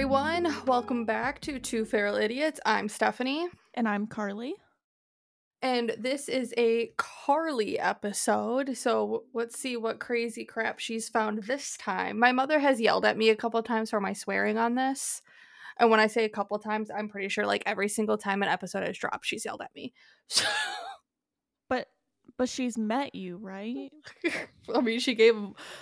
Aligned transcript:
everyone. 0.00 0.50
Welcome 0.64 1.04
back 1.04 1.42
to 1.42 1.58
Two 1.58 1.84
Feral 1.84 2.16
Idiots. 2.16 2.58
I'm 2.64 2.88
Stephanie, 2.88 3.48
And 3.74 3.86
I'm 3.86 4.06
Carley. 4.06 4.54
and 5.60 5.94
this 5.98 6.26
is 6.26 6.54
a 6.56 6.92
Carley 6.96 7.78
episode. 7.78 8.78
So 8.78 9.24
let's 9.34 9.58
see 9.58 9.76
what 9.76 10.00
crazy 10.00 10.46
crap 10.46 10.78
she's 10.78 11.10
found 11.10 11.42
this 11.42 11.76
time. 11.76 12.18
My 12.18 12.32
mother 12.32 12.58
has 12.60 12.80
yelled 12.80 13.04
at 13.04 13.18
me 13.18 13.28
a 13.28 13.36
couple 13.36 13.62
times 13.62 13.90
for 13.90 14.00
my 14.00 14.14
swearing 14.14 14.56
on 14.56 14.74
this. 14.74 15.20
And 15.78 15.90
when 15.90 16.00
I 16.00 16.06
say 16.06 16.24
a 16.24 16.30
couple 16.30 16.58
times, 16.58 16.90
I'm 16.90 17.10
pretty 17.10 17.28
sure 17.28 17.44
like 17.44 17.64
every 17.66 17.90
single 17.90 18.16
time 18.16 18.42
an 18.42 18.48
episode 18.48 18.86
has 18.86 18.96
dropped, 18.96 19.26
she's 19.26 19.44
yelled 19.44 19.60
at 19.60 19.74
me. 19.76 19.92
So, 20.28 20.46
But 21.68 21.88
but 22.38 22.48
she's 22.48 22.78
met 22.78 23.14
you, 23.14 23.36
right? 23.36 23.90
I 24.74 24.80
mean, 24.80 24.98
she 24.98 25.14
gave 25.14 25.34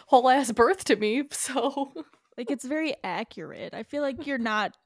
whole 0.09 0.29
ass 0.29 0.51
birth 0.51 0.83
to 0.87 0.97
me. 0.97 1.23
So, 1.31 1.93
Like 2.39 2.51
it's 2.51 2.65
very 2.65 2.95
accurate. 3.05 3.75
I 3.75 3.83
feel 3.83 4.03
like 4.03 4.27
you're 4.27 4.39
not 4.39 4.77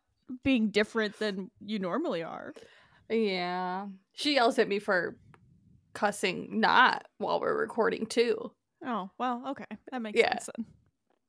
being 0.43 0.71
different 0.71 1.19
than 1.19 1.51
you 1.65 1.79
normally 1.79 2.23
are. 2.25 2.55
yeah. 3.11 3.87
She 4.15 4.35
yells 4.35 4.59
at 4.59 4.69
me 4.69 4.79
for 4.79 5.17
cussing 5.95 6.61
not 6.61 7.07
while 7.19 7.41
we're 7.41 7.57
recording 7.59 8.07
too. 8.07 8.51
Oh, 8.85 9.11
well, 9.19 9.45
okay. 9.51 9.67
That 9.91 10.01
makes 10.03 10.19
Yeah. 10.19 10.31
sense 10.39 10.49
then. 10.57 10.67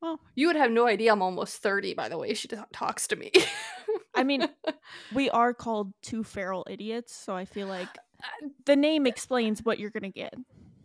Well, 0.02 0.20
You 0.36 0.48
would 0.48 0.56
have 0.56 0.72
no 0.72 0.88
idea 0.88 1.12
I'm 1.12 1.22
almost 1.22 1.58
30 1.62 1.94
by 1.94 2.10
the 2.10 2.18
way 2.18 2.34
she 2.34 2.48
talks 2.72 3.08
to 3.08 3.16
me. 3.16 3.32
I 4.16 4.24
mean, 4.24 4.48
we 5.14 5.30
are 5.30 5.54
called 5.54 5.94
two 6.02 6.24
feral 6.24 6.66
idiots, 6.70 7.14
so 7.16 7.36
I 7.36 7.46
feel 7.46 7.68
like 7.68 7.88
the 8.66 8.76
name 8.76 9.06
uh, 9.06 9.10
explains 9.10 9.64
what 9.64 9.80
you're 9.80 9.90
gonna 9.90 10.10
get. 10.10 10.34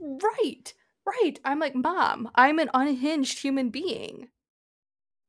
right. 0.00 0.72
Right. 1.04 1.38
I'm 1.44 1.58
like, 1.58 1.74
"Mom, 1.74 2.28
I'm 2.34 2.58
an 2.58 2.68
unhinged 2.74 3.40
human 3.40 3.70
being." 3.70 4.28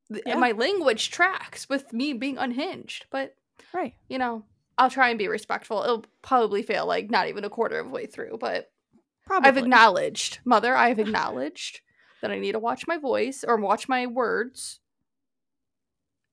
Yeah. 0.10 0.22
And 0.34 0.42
my 0.42 0.52
language 0.54 1.12
tracks 1.12 1.70
with 1.70 1.94
me 1.94 2.14
being 2.14 2.38
unhinged, 2.38 3.06
but 3.12 3.36
Right. 3.74 3.94
you 4.08 4.18
know, 4.18 4.44
I'll 4.78 4.90
try 4.90 5.10
and 5.10 5.20
be 5.20 5.28
respectful. 5.28 5.84
It'll 5.84 6.06
probably 6.22 6.64
fail 6.64 6.86
like 6.86 7.10
not 7.12 7.28
even 7.28 7.44
a 7.44 7.50
quarter 7.50 7.78
of 7.80 7.88
the 7.88 7.92
way 7.92 8.06
through, 8.08 8.38
but 8.40 8.72
Probably. 9.28 9.48
I've 9.48 9.58
acknowledged, 9.58 10.40
mother, 10.46 10.76
I've 10.76 11.00
acknowledged 11.00 11.82
that 12.22 12.32
I 12.32 12.40
need 12.40 12.54
to 12.54 12.60
watch 12.60 12.88
my 12.88 12.98
voice 12.98 13.44
or 13.48 13.58
watch 13.58 13.88
my 13.88 14.08
words. 14.08 14.80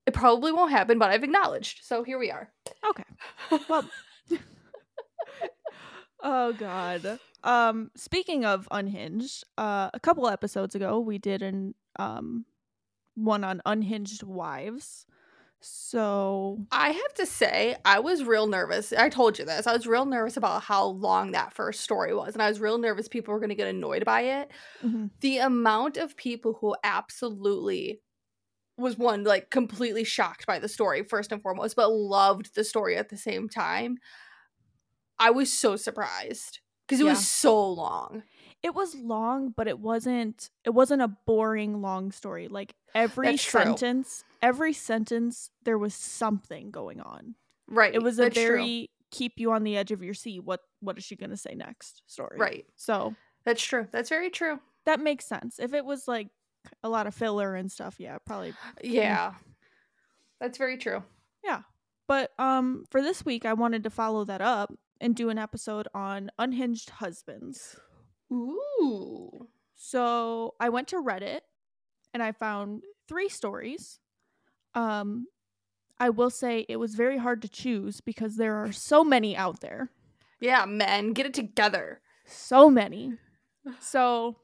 It 0.07 0.15
probably 0.15 0.53
won't 0.53 0.71
happen, 0.71 0.99
but 0.99 1.11
I've 1.11 1.25
acknowledged. 1.25 1.81
So 1.85 2.03
here 2.05 2.19
we 2.19 2.31
are. 2.31 2.51
Okay. 2.89 3.05
Well, 3.69 3.89
oh 6.23 6.53
god. 6.55 7.19
Um, 7.45 7.91
speaking 7.97 8.45
of 8.45 8.67
unhinged, 8.71 9.45
uh, 9.59 9.91
a 9.93 10.01
couple 10.01 10.29
episodes 10.29 10.75
ago 10.75 10.99
we 10.99 11.19
did 11.19 11.43
an 11.43 11.75
um 11.99 12.45
one 13.17 13.45
on 13.45 13.63
unhinged 13.67 14.25
wives. 14.25 15.07
So 15.61 16.67
I 16.73 16.91
have 16.91 17.15
to 17.15 17.27
say, 17.27 17.77
I 17.85 18.01
was 18.01 18.25
real 18.25 18.47
nervous. 18.49 18.93
I 18.93 19.09
told 19.09 19.39
you 19.39 19.45
this. 19.45 19.67
I 19.67 19.73
was 19.73 19.87
real 19.87 20.05
nervous 20.05 20.37
about 20.37 20.63
how 20.65 20.85
long 20.87 21.31
that 21.33 21.53
first 21.53 21.81
story 21.81 22.13
was. 22.15 22.35
And 22.35 22.43
I 22.43 22.49
was 22.49 22.61
real 22.61 22.79
nervous 22.79 23.09
people 23.09 23.33
were 23.33 23.41
going 23.41 23.51
to 23.51 23.55
get 23.55 23.69
annoyed 23.69 24.05
by 24.05 24.23
it. 24.23 24.51
mhm. 24.81 25.07
The 25.21 25.39
amount 25.39 25.97
of 25.97 26.17
people 26.17 26.55
who 26.55 26.77
absolutely 26.85 28.03
was 28.79 28.99
one, 28.99 29.25
like 29.25 29.51
completely 29.51 30.05
shocked 30.05 30.47
by 30.47 30.59
the 30.59 30.69
story, 30.69 31.05
first 31.05 31.33
and 31.33 31.43
foremost, 31.43 31.77
but 31.77 31.91
loved 31.91 32.55
the 32.55 32.65
story 32.65 32.97
at 32.97 33.11
the 33.11 33.17
same 33.19 33.49
time. 33.49 33.99
I 35.19 35.31
was 35.31 35.53
so 35.53 35.77
surprised 35.77 36.61
because 36.87 37.01
it 37.01 37.05
Yeah. 37.05 37.05
was 37.05 37.25
so 37.25 37.73
long. 37.73 38.23
It 38.67 38.75
was 38.75 38.97
long, 38.97 39.51
but 39.57 39.69
it 39.69 39.79
wasn't 39.79 40.51
it 40.65 40.71
wasn't 40.71 41.01
a 41.01 41.09
boring 41.09 41.81
long 41.81 42.11
story. 42.11 42.49
Like 42.49 42.75
every 42.95 43.29
That's 43.29 43.45
true. 43.45 43.63
sentence, 43.63 44.25
every 44.43 44.73
sentence 44.73 45.51
there 45.63 45.79
was 45.79 45.95
something 45.95 46.73
going 46.73 47.01
on. 47.01 47.37
Right. 47.69 47.95
It 47.95 48.03
was 48.03 48.19
a 48.19 48.23
that's 48.23 48.35
true. 48.35 48.45
very 48.45 48.91
keep 49.13 49.35
you 49.39 49.53
on 49.53 49.63
the 49.63 49.77
edge 49.77 49.93
of 49.93 50.03
your 50.03 50.15
seat. 50.15 50.41
What 50.45 50.61
what 50.81 50.99
is 50.99 51.05
she 51.05 51.15
going 51.15 51.31
to 51.31 51.37
say 51.37 51.55
next 51.55 52.03
story? 52.07 52.39
Right. 52.39 52.67
So, 52.75 53.15
That's 53.45 53.63
true. 53.63 53.87
That's 53.93 54.09
very 54.09 54.31
true. 54.31 54.59
that 54.85 54.99
makes 55.01 55.27
sense. 55.27 55.61
If 55.61 55.73
it 55.73 55.85
was 55.85 56.09
like 56.09 56.29
a 56.83 56.89
lot 56.89 57.07
of 57.07 57.15
filler 57.15 57.55
and 57.55 57.71
stuff, 57.71 57.97
yeah, 58.01 58.19
probably 58.27 58.53
Yeah. 58.83 59.35
That's 60.41 60.59
very 60.59 60.77
true. 60.77 61.05
Yeah. 61.45 61.61
But 62.09 62.33
um 62.39 62.85
for 62.91 63.01
this 63.01 63.25
week 63.25 63.47
I 63.47 63.53
wanted 63.53 63.85
to 63.85 63.91
follow 63.91 64.25
that 64.25 64.41
up 64.41 64.73
and 65.01 65.15
do 65.15 65.29
an 65.29 65.39
episode 65.39 65.87
on 65.95 66.31
unhinged 66.39 66.91
husbands. 66.91 67.77
Ooh. 68.33 69.49
So 69.75 70.55
I 70.59 70.69
went 70.69 70.89
to 70.89 70.97
Reddit 71.03 71.41
and 72.13 72.23
I 72.23 72.33
found 72.33 72.83
three 73.09 73.29
stories. 73.29 74.01
Um 74.75 75.27
I 75.99 76.11
will 76.11 76.31
say 76.31 76.67
it 76.69 76.77
was 76.77 76.95
very 76.95 77.17
hard 77.19 77.43
to 77.43 77.49
choose 77.49 78.01
because 78.01 78.37
there 78.37 78.57
are 78.57 78.73
so 78.73 79.03
many 79.03 79.37
out 79.37 79.61
there. 79.61 79.91
Yeah, 80.41 80.67
men, 80.67 81.13
get 81.13 81.27
it 81.27 81.35
together. 81.35 82.01
So 82.27 82.71
many. 82.71 83.15
So 83.81 84.37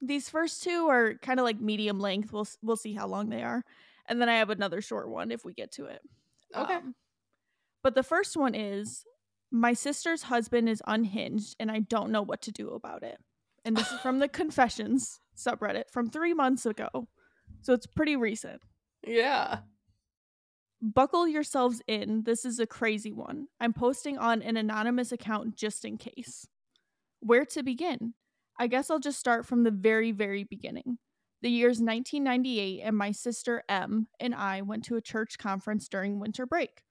these 0.00 0.28
first 0.28 0.64
two 0.64 0.88
are 0.88 1.14
kind 1.22 1.38
of 1.38 1.44
like 1.44 1.60
medium 1.60 2.00
length. 2.00 2.32
We'll 2.32 2.48
we'll 2.60 2.76
see 2.76 2.92
how 2.92 3.06
long 3.06 3.28
they 3.28 3.44
are. 3.44 3.64
And 4.06 4.20
then 4.20 4.28
I 4.28 4.38
have 4.38 4.50
another 4.50 4.80
short 4.80 5.08
one 5.08 5.30
if 5.30 5.44
we 5.44 5.52
get 5.52 5.70
to 5.72 5.84
it. 5.84 6.00
Okay. 6.56 6.74
Um, 6.74 6.96
but 7.82 7.94
the 7.94 8.02
first 8.02 8.36
one 8.36 8.56
is 8.56 9.04
my 9.50 9.72
sister's 9.72 10.24
husband 10.24 10.68
is 10.68 10.82
unhinged 10.86 11.56
and 11.58 11.70
I 11.70 11.80
don't 11.80 12.10
know 12.10 12.22
what 12.22 12.42
to 12.42 12.52
do 12.52 12.70
about 12.70 13.02
it. 13.02 13.18
And 13.64 13.76
this 13.76 13.90
is 13.90 14.00
from 14.00 14.18
the 14.18 14.28
confessions 14.40 15.20
subreddit 15.36 15.90
from 15.90 16.10
three 16.10 16.34
months 16.34 16.66
ago. 16.66 17.08
So 17.62 17.72
it's 17.72 17.86
pretty 17.86 18.16
recent. 18.16 18.60
Yeah. 19.06 19.60
Buckle 20.80 21.26
yourselves 21.26 21.82
in. 21.86 22.22
This 22.24 22.44
is 22.44 22.60
a 22.60 22.66
crazy 22.66 23.12
one. 23.12 23.46
I'm 23.60 23.72
posting 23.72 24.16
on 24.18 24.42
an 24.42 24.56
anonymous 24.56 25.12
account 25.12 25.56
just 25.56 25.84
in 25.84 25.96
case. 25.96 26.46
Where 27.20 27.44
to 27.46 27.62
begin? 27.62 28.14
I 28.60 28.66
guess 28.66 28.90
I'll 28.90 29.00
just 29.00 29.18
start 29.18 29.46
from 29.46 29.64
the 29.64 29.70
very, 29.70 30.12
very 30.12 30.44
beginning. 30.44 30.98
The 31.42 31.50
year's 31.50 31.80
1998, 31.80 32.80
and 32.82 32.96
my 32.96 33.12
sister 33.12 33.62
M 33.68 34.08
and 34.18 34.34
I 34.34 34.62
went 34.62 34.84
to 34.84 34.96
a 34.96 35.00
church 35.00 35.38
conference 35.38 35.88
during 35.88 36.18
winter 36.18 36.46
break. 36.46 36.82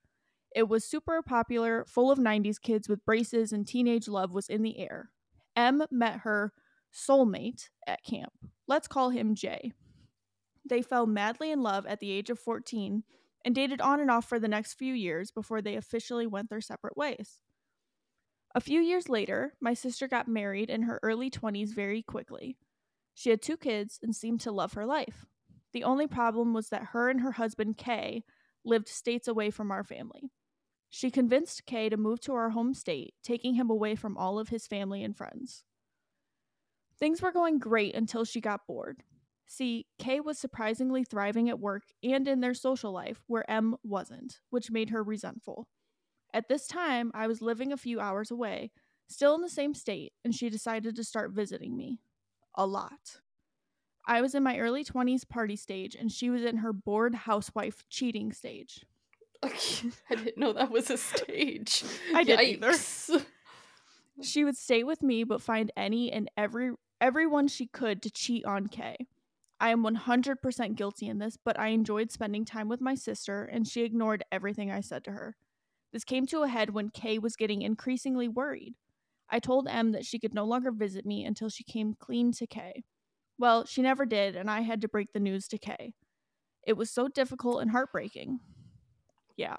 It 0.54 0.68
was 0.68 0.84
super 0.84 1.22
popular, 1.22 1.84
full 1.86 2.10
of 2.10 2.18
90s 2.18 2.60
kids 2.60 2.88
with 2.88 3.04
braces, 3.04 3.52
and 3.52 3.66
teenage 3.66 4.08
love 4.08 4.32
was 4.32 4.48
in 4.48 4.62
the 4.62 4.78
air. 4.78 5.10
M 5.54 5.82
met 5.90 6.20
her 6.20 6.52
soulmate 6.92 7.68
at 7.86 8.04
camp. 8.04 8.32
Let's 8.66 8.88
call 8.88 9.10
him 9.10 9.34
Jay. 9.34 9.72
They 10.68 10.82
fell 10.82 11.06
madly 11.06 11.50
in 11.50 11.62
love 11.62 11.86
at 11.86 12.00
the 12.00 12.10
age 12.10 12.30
of 12.30 12.38
14 12.38 13.02
and 13.44 13.54
dated 13.54 13.80
on 13.80 14.00
and 14.00 14.10
off 14.10 14.28
for 14.28 14.38
the 14.38 14.48
next 14.48 14.74
few 14.74 14.94
years 14.94 15.30
before 15.30 15.62
they 15.62 15.76
officially 15.76 16.26
went 16.26 16.50
their 16.50 16.60
separate 16.60 16.96
ways. 16.96 17.40
A 18.54 18.60
few 18.60 18.80
years 18.80 19.08
later, 19.08 19.54
my 19.60 19.74
sister 19.74 20.08
got 20.08 20.28
married 20.28 20.70
in 20.70 20.82
her 20.82 20.98
early 21.02 21.30
20s 21.30 21.74
very 21.74 22.02
quickly. 22.02 22.56
She 23.14 23.30
had 23.30 23.42
two 23.42 23.56
kids 23.56 23.98
and 24.02 24.14
seemed 24.14 24.40
to 24.42 24.52
love 24.52 24.72
her 24.74 24.86
life. 24.86 25.26
The 25.72 25.84
only 25.84 26.06
problem 26.06 26.54
was 26.54 26.68
that 26.70 26.88
her 26.92 27.10
and 27.10 27.20
her 27.20 27.32
husband, 27.32 27.76
Kay, 27.76 28.24
lived 28.64 28.88
states 28.88 29.28
away 29.28 29.50
from 29.50 29.70
our 29.70 29.84
family. 29.84 30.30
She 30.90 31.10
convinced 31.10 31.66
Kay 31.66 31.88
to 31.88 31.96
move 31.96 32.20
to 32.20 32.32
our 32.32 32.50
home 32.50 32.74
state, 32.74 33.14
taking 33.22 33.54
him 33.54 33.70
away 33.70 33.94
from 33.94 34.16
all 34.16 34.38
of 34.38 34.48
his 34.48 34.66
family 34.66 35.04
and 35.04 35.16
friends. 35.16 35.64
Things 36.98 37.22
were 37.22 37.32
going 37.32 37.58
great 37.58 37.94
until 37.94 38.24
she 38.24 38.40
got 38.40 38.66
bored. 38.66 39.02
See, 39.46 39.86
Kay 39.98 40.20
was 40.20 40.38
surprisingly 40.38 41.04
thriving 41.04 41.48
at 41.48 41.60
work 41.60 41.84
and 42.02 42.26
in 42.26 42.40
their 42.40 42.54
social 42.54 42.92
life, 42.92 43.22
where 43.26 43.48
M 43.50 43.76
wasn't, 43.82 44.40
which 44.50 44.70
made 44.70 44.90
her 44.90 45.02
resentful. 45.02 45.68
At 46.34 46.48
this 46.48 46.66
time, 46.66 47.10
I 47.14 47.26
was 47.26 47.40
living 47.40 47.72
a 47.72 47.78
few 47.78 48.00
hours 48.00 48.30
away, 48.30 48.70
still 49.08 49.34
in 49.34 49.40
the 49.40 49.48
same 49.48 49.74
state, 49.74 50.12
and 50.24 50.34
she 50.34 50.50
decided 50.50 50.96
to 50.96 51.04
start 51.04 51.32
visiting 51.32 51.76
me. 51.76 52.00
A 52.54 52.66
lot. 52.66 53.20
I 54.06 54.20
was 54.20 54.34
in 54.34 54.42
my 54.42 54.58
early 54.58 54.84
20s 54.84 55.26
party 55.28 55.56
stage, 55.56 55.94
and 55.94 56.10
she 56.10 56.28
was 56.28 56.44
in 56.44 56.58
her 56.58 56.72
bored 56.72 57.14
housewife 57.14 57.84
cheating 57.88 58.32
stage. 58.32 58.84
I 60.10 60.14
didn't 60.14 60.38
know 60.38 60.52
that 60.52 60.70
was 60.70 60.90
a 60.90 60.96
stage. 60.96 61.84
I 62.14 62.24
didn't 62.24 62.46
either. 62.46 62.72
She 64.22 64.44
would 64.44 64.56
stay 64.56 64.82
with 64.82 65.02
me 65.02 65.22
but 65.24 65.42
find 65.42 65.70
any 65.76 66.10
and 66.10 66.28
every 66.36 66.72
everyone 67.00 67.46
she 67.46 67.66
could 67.66 68.02
to 68.02 68.10
cheat 68.10 68.44
on 68.44 68.66
Kay. 68.66 68.96
I 69.60 69.70
am 69.70 69.84
100% 69.84 70.76
guilty 70.76 71.08
in 71.08 71.18
this, 71.18 71.36
but 71.44 71.58
I 71.58 71.68
enjoyed 71.68 72.10
spending 72.12 72.44
time 72.44 72.68
with 72.68 72.80
my 72.80 72.94
sister 72.94 73.44
and 73.44 73.66
she 73.66 73.82
ignored 73.82 74.24
everything 74.30 74.70
I 74.70 74.80
said 74.80 75.04
to 75.04 75.12
her. 75.12 75.36
This 75.92 76.04
came 76.04 76.26
to 76.26 76.42
a 76.42 76.48
head 76.48 76.70
when 76.70 76.90
Kay 76.90 77.18
was 77.18 77.36
getting 77.36 77.62
increasingly 77.62 78.28
worried. 78.28 78.74
I 79.30 79.40
told 79.40 79.68
M 79.68 79.92
that 79.92 80.06
she 80.06 80.18
could 80.18 80.34
no 80.34 80.44
longer 80.44 80.70
visit 80.70 81.04
me 81.04 81.24
until 81.24 81.48
she 81.48 81.64
came 81.64 81.94
clean 81.98 82.32
to 82.32 82.46
Kay. 82.46 82.84
Well, 83.38 83.66
she 83.66 83.82
never 83.82 84.04
did, 84.04 84.36
and 84.36 84.50
I 84.50 84.62
had 84.62 84.80
to 84.80 84.88
break 84.88 85.12
the 85.12 85.20
news 85.20 85.46
to 85.48 85.58
Kay. 85.58 85.94
It 86.66 86.76
was 86.76 86.90
so 86.90 87.08
difficult 87.08 87.62
and 87.62 87.70
heartbreaking. 87.70 88.40
Yeah. 89.38 89.56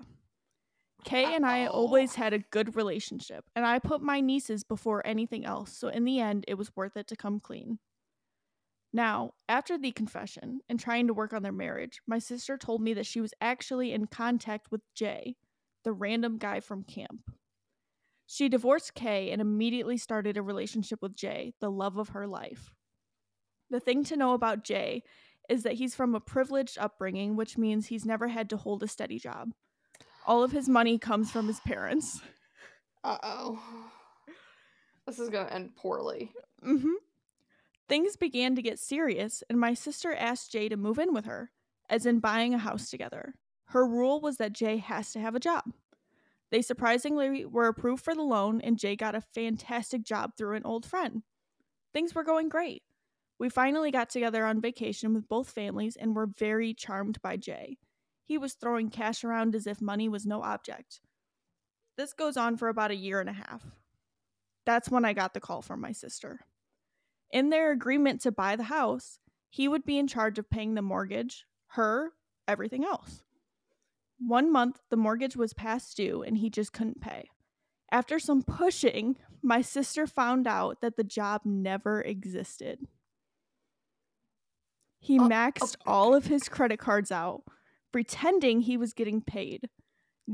Kay 1.05 1.33
and 1.33 1.45
I 1.45 1.65
always 1.65 2.15
had 2.15 2.33
a 2.33 2.39
good 2.39 2.75
relationship, 2.75 3.45
and 3.55 3.65
I 3.65 3.79
put 3.79 4.01
my 4.01 4.19
nieces 4.19 4.65
before 4.65 5.01
anything 5.07 5.45
else, 5.45 5.75
so 5.75 5.87
in 5.87 6.03
the 6.03 6.19
end, 6.19 6.43
it 6.47 6.55
was 6.55 6.75
worth 6.75 6.97
it 6.97 7.07
to 7.07 7.15
come 7.15 7.39
clean. 7.39 7.79
Now, 8.91 9.31
after 9.47 9.77
the 9.77 9.91
confession 9.91 10.59
and 10.67 10.77
trying 10.77 11.07
to 11.07 11.13
work 11.13 11.31
on 11.31 11.41
their 11.41 11.53
marriage, 11.53 12.01
my 12.05 12.19
sister 12.19 12.57
told 12.57 12.81
me 12.81 12.93
that 12.95 13.05
she 13.05 13.21
was 13.21 13.33
actually 13.39 13.93
in 13.93 14.07
contact 14.07 14.71
with 14.71 14.81
Jay, 14.93 15.37
the 15.85 15.93
random 15.93 16.37
guy 16.37 16.59
from 16.59 16.83
camp. 16.83 17.31
She 18.27 18.49
divorced 18.49 18.95
Kay 18.95 19.31
and 19.31 19.41
immediately 19.41 19.97
started 19.97 20.35
a 20.35 20.41
relationship 20.41 21.01
with 21.01 21.15
Jay, 21.15 21.53
the 21.61 21.71
love 21.71 21.97
of 21.97 22.09
her 22.09 22.27
life. 22.27 22.73
The 23.69 23.79
thing 23.79 24.03
to 24.05 24.17
know 24.17 24.33
about 24.33 24.65
Jay 24.65 25.03
is 25.49 25.63
that 25.63 25.73
he's 25.73 25.95
from 25.95 26.13
a 26.13 26.19
privileged 26.19 26.77
upbringing, 26.77 27.35
which 27.35 27.57
means 27.57 27.87
he's 27.87 28.05
never 28.05 28.27
had 28.27 28.49
to 28.49 28.57
hold 28.57 28.83
a 28.83 28.87
steady 28.87 29.17
job. 29.17 29.53
All 30.29 30.43
of 30.43 30.51
his 30.51 30.69
money 30.69 30.99
comes 30.99 31.31
from 31.31 31.47
his 31.47 31.59
parents. 31.59 32.21
Uh 33.03 33.17
oh. 33.23 33.59
This 35.07 35.17
is 35.17 35.29
going 35.29 35.47
to 35.47 35.53
end 35.53 35.75
poorly. 35.75 36.31
Mm-hmm. 36.63 36.93
Things 37.87 38.15
began 38.15 38.55
to 38.55 38.61
get 38.61 38.77
serious, 38.77 39.43
and 39.49 39.59
my 39.59 39.73
sister 39.73 40.13
asked 40.13 40.51
Jay 40.51 40.69
to 40.69 40.77
move 40.77 40.99
in 40.99 41.15
with 41.15 41.25
her, 41.25 41.49
as 41.89 42.05
in 42.05 42.19
buying 42.19 42.53
a 42.53 42.59
house 42.59 42.91
together. 42.91 43.33
Her 43.69 43.87
rule 43.87 44.21
was 44.21 44.37
that 44.37 44.53
Jay 44.53 44.77
has 44.77 45.11
to 45.13 45.19
have 45.19 45.33
a 45.33 45.39
job. 45.39 45.63
They 46.51 46.61
surprisingly 46.61 47.43
were 47.43 47.67
approved 47.67 48.03
for 48.03 48.13
the 48.13 48.21
loan, 48.21 48.61
and 48.61 48.77
Jay 48.77 48.95
got 48.95 49.15
a 49.15 49.21
fantastic 49.21 50.03
job 50.03 50.33
through 50.37 50.57
an 50.57 50.63
old 50.63 50.85
friend. 50.85 51.23
Things 51.91 52.13
were 52.13 52.23
going 52.23 52.49
great. 52.49 52.83
We 53.39 53.49
finally 53.49 53.89
got 53.89 54.11
together 54.11 54.45
on 54.45 54.61
vacation 54.61 55.15
with 55.15 55.27
both 55.27 55.49
families 55.49 55.95
and 55.95 56.15
were 56.15 56.27
very 56.27 56.75
charmed 56.75 57.19
by 57.23 57.37
Jay. 57.37 57.79
He 58.29 58.37
was 58.37 58.53
throwing 58.53 58.91
cash 58.91 59.23
around 59.23 59.55
as 59.55 59.65
if 59.65 59.81
money 59.81 60.07
was 60.07 60.23
no 60.23 60.43
object. 60.43 61.01
This 61.97 62.13
goes 62.13 62.37
on 62.37 62.57
for 62.57 62.69
about 62.69 62.91
a 62.91 62.95
year 62.95 63.19
and 63.19 63.27
a 63.27 63.33
half. 63.33 63.65
That's 64.67 64.87
when 64.87 65.03
I 65.03 65.13
got 65.13 65.33
the 65.33 65.39
call 65.39 65.63
from 65.63 65.81
my 65.81 65.93
sister. 65.93 66.41
In 67.31 67.49
their 67.49 67.71
agreement 67.71 68.21
to 68.21 68.31
buy 68.31 68.55
the 68.55 68.65
house, 68.65 69.17
he 69.49 69.67
would 69.67 69.83
be 69.83 69.97
in 69.97 70.05
charge 70.05 70.37
of 70.37 70.47
paying 70.47 70.75
the 70.75 70.83
mortgage, 70.83 71.45
her, 71.69 72.11
everything 72.47 72.85
else. 72.85 73.23
One 74.19 74.51
month, 74.51 74.79
the 74.91 74.95
mortgage 74.95 75.35
was 75.35 75.55
past 75.55 75.97
due 75.97 76.21
and 76.21 76.37
he 76.37 76.51
just 76.51 76.71
couldn't 76.71 77.01
pay. 77.01 77.29
After 77.91 78.19
some 78.19 78.43
pushing, 78.43 79.17
my 79.41 79.63
sister 79.63 80.05
found 80.05 80.45
out 80.45 80.81
that 80.81 80.97
the 80.97 81.03
job 81.03 81.41
never 81.45 82.03
existed. 82.03 82.85
He 84.99 85.17
Uh, 85.17 85.23
maxed 85.23 85.77
oh. 85.87 85.91
all 85.91 86.13
of 86.13 86.27
his 86.27 86.47
credit 86.47 86.77
cards 86.77 87.11
out, 87.11 87.41
pretending 87.91 88.61
he 88.61 88.77
was 88.77 88.93
getting 88.93 89.21
paid. 89.21 89.69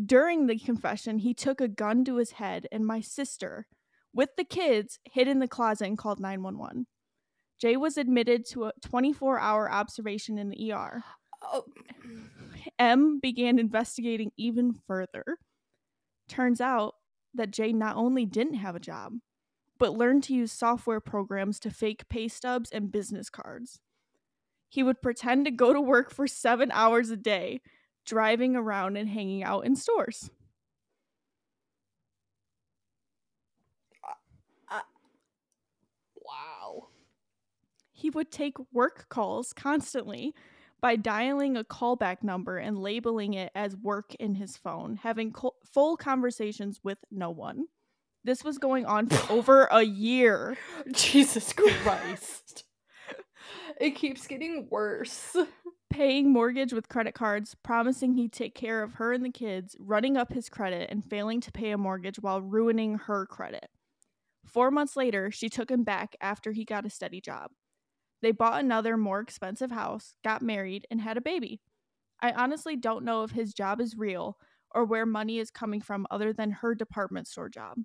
During 0.06 0.48
the 0.48 0.60
confession, 0.60 1.20
he 1.20 1.34
took 1.34 1.62
a 1.62 1.68
gun 1.68 2.04
to 2.06 2.18
his 2.18 2.32
head, 2.32 2.68
and 2.72 2.86
my 2.86 3.00
sister, 3.00 3.68
with 4.14 4.30
the 4.38 4.44
kids, 4.44 5.00
hid 5.06 5.28
in 5.28 5.40
the 5.40 5.48
closet 5.48 5.88
and 5.88 5.98
called 5.98 6.20
911. 6.20 6.88
Jay 7.60 7.78
was 7.78 7.98
admitted 7.98 8.46
to 8.46 8.66
a 8.66 8.74
24 8.82 9.40
hour 9.40 9.72
observation 9.72 10.38
in 10.38 10.50
the 10.50 10.72
ER. 10.72 11.04
Oh. 11.42 11.64
M 12.80 13.20
began 13.20 13.60
investigating 13.60 14.32
even 14.38 14.74
further. 14.88 15.24
Turns 16.28 16.60
out 16.60 16.96
that 17.34 17.52
Jay 17.52 17.72
not 17.72 17.96
only 17.96 18.26
didn't 18.26 18.56
have 18.56 18.76
a 18.76 18.80
job, 18.80 19.14
but 19.78 19.94
learned 19.94 20.24
to 20.24 20.34
use 20.34 20.52
software 20.52 21.00
programs 21.00 21.60
to 21.60 21.70
fake 21.70 22.08
pay 22.10 22.28
stubs 22.28 22.72
and 22.72 22.92
business 22.92 23.30
cards. 23.30 23.80
He 24.76 24.84
would 24.84 25.02
pretend 25.02 25.46
to 25.46 25.52
go 25.52 25.72
to 25.72 25.80
work 25.80 26.12
for 26.12 26.28
seven 26.28 26.70
hours 26.74 27.10
a 27.10 27.16
day, 27.16 27.62
driving 28.06 28.58
around 28.58 28.98
and 28.98 29.08
hanging 29.08 29.42
out 29.42 29.66
in 29.66 29.78
stores. 29.78 30.30
Wow. 36.26 36.88
He 37.94 38.10
would 38.10 38.34
take 38.34 38.58
work 38.74 39.06
calls 39.08 39.54
constantly 39.54 40.36
by 40.82 40.98
dialing 40.98 41.56
a 41.56 41.64
callback 41.64 42.22
number 42.22 42.58
and 42.58 42.78
labeling 42.78 43.34
it 43.34 43.54
as 43.56 43.78
work 43.78 44.14
in 44.16 44.36
his 44.36 44.58
phone, 44.58 44.98
having 44.98 45.32
co- 45.32 45.56
full 45.64 45.96
conversations 45.96 46.82
with 46.84 46.98
no 47.10 47.30
one. 47.30 47.68
This 48.26 48.44
was 48.44 48.58
going 48.58 48.86
on 48.86 49.08
for 49.08 49.32
over 49.32 49.70
a 49.72 49.84
year. 49.84 50.58
Jesus 50.92 51.54
Christ. 51.54 52.66
It 53.80 53.92
keeps 53.92 54.28
getting 54.28 54.68
worse. 54.70 55.36
Paying 55.90 56.32
mortgage 56.32 56.74
with 56.74 56.90
credit 56.90 57.14
cards, 57.14 57.56
promising 57.64 58.16
he'd 58.16 58.34
take 58.34 58.56
care 58.56 58.84
of 58.84 58.96
her 58.96 59.14
and 59.14 59.24
the 59.24 59.30
kids, 59.30 59.76
running 59.80 60.18
up 60.18 60.34
his 60.34 60.50
credit, 60.50 60.90
and 60.90 61.06
failing 61.06 61.40
to 61.42 61.52
pay 61.52 61.72
a 61.72 61.78
mortgage 61.78 62.18
while 62.20 62.42
ruining 62.42 62.96
her 62.96 63.26
credit. 63.26 63.70
Four 64.46 64.72
months 64.72 64.96
later, 64.96 65.32
she 65.32 65.50
took 65.50 65.72
him 65.72 65.84
back 65.84 66.16
after 66.20 66.52
he 66.52 66.66
got 66.66 66.86
a 66.86 66.90
steady 66.90 67.22
job. 67.22 67.52
They 68.22 68.32
bought 68.32 68.60
another, 68.60 68.98
more 68.98 69.20
expensive 69.20 69.72
house, 69.72 70.14
got 70.24 70.42
married, 70.42 70.86
and 70.90 71.02
had 71.02 71.18
a 71.18 71.22
baby. 71.22 71.62
I 72.20 72.32
honestly 72.32 72.76
don't 72.76 73.06
know 73.06 73.24
if 73.24 73.32
his 73.32 73.54
job 73.54 73.80
is 73.80 73.98
real 73.98 74.38
or 74.74 74.84
where 74.86 75.06
money 75.06 75.40
is 75.40 75.52
coming 75.52 75.82
from 75.82 76.08
other 76.10 76.34
than 76.34 76.52
her 76.52 76.76
department 76.76 77.28
store 77.28 77.50
job. 77.50 77.78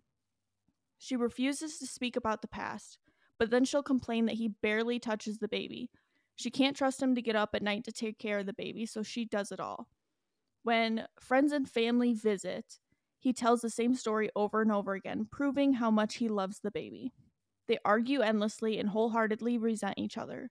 She 0.98 1.16
refuses 1.16 1.78
to 1.78 1.86
speak 1.86 2.16
about 2.16 2.42
the 2.42 2.48
past, 2.48 2.98
but 3.40 3.50
then 3.50 3.64
she'll 3.64 3.82
complain 3.82 4.26
that 4.26 4.34
he 4.34 4.48
barely 4.48 4.98
touches 4.98 5.38
the 5.38 5.48
baby. 5.48 5.90
She 6.36 6.50
can't 6.50 6.76
trust 6.76 7.02
him 7.02 7.14
to 7.14 7.22
get 7.22 7.34
up 7.34 7.54
at 7.54 7.62
night 7.62 7.84
to 7.84 7.92
take 7.92 8.18
care 8.18 8.38
of 8.38 8.46
the 8.46 8.52
baby, 8.52 8.84
so 8.84 9.02
she 9.02 9.24
does 9.24 9.50
it 9.50 9.58
all. 9.58 9.88
When 10.62 11.06
friends 11.18 11.50
and 11.50 11.68
family 11.68 12.12
visit, 12.12 12.78
he 13.18 13.32
tells 13.32 13.62
the 13.62 13.70
same 13.70 13.94
story 13.94 14.28
over 14.36 14.60
and 14.60 14.70
over 14.70 14.92
again, 14.92 15.26
proving 15.32 15.72
how 15.72 15.90
much 15.90 16.16
he 16.16 16.28
loves 16.28 16.60
the 16.60 16.70
baby. 16.70 17.14
They 17.66 17.78
argue 17.82 18.20
endlessly 18.20 18.78
and 18.78 18.90
wholeheartedly 18.90 19.56
resent 19.56 19.94
each 19.96 20.18
other. 20.18 20.50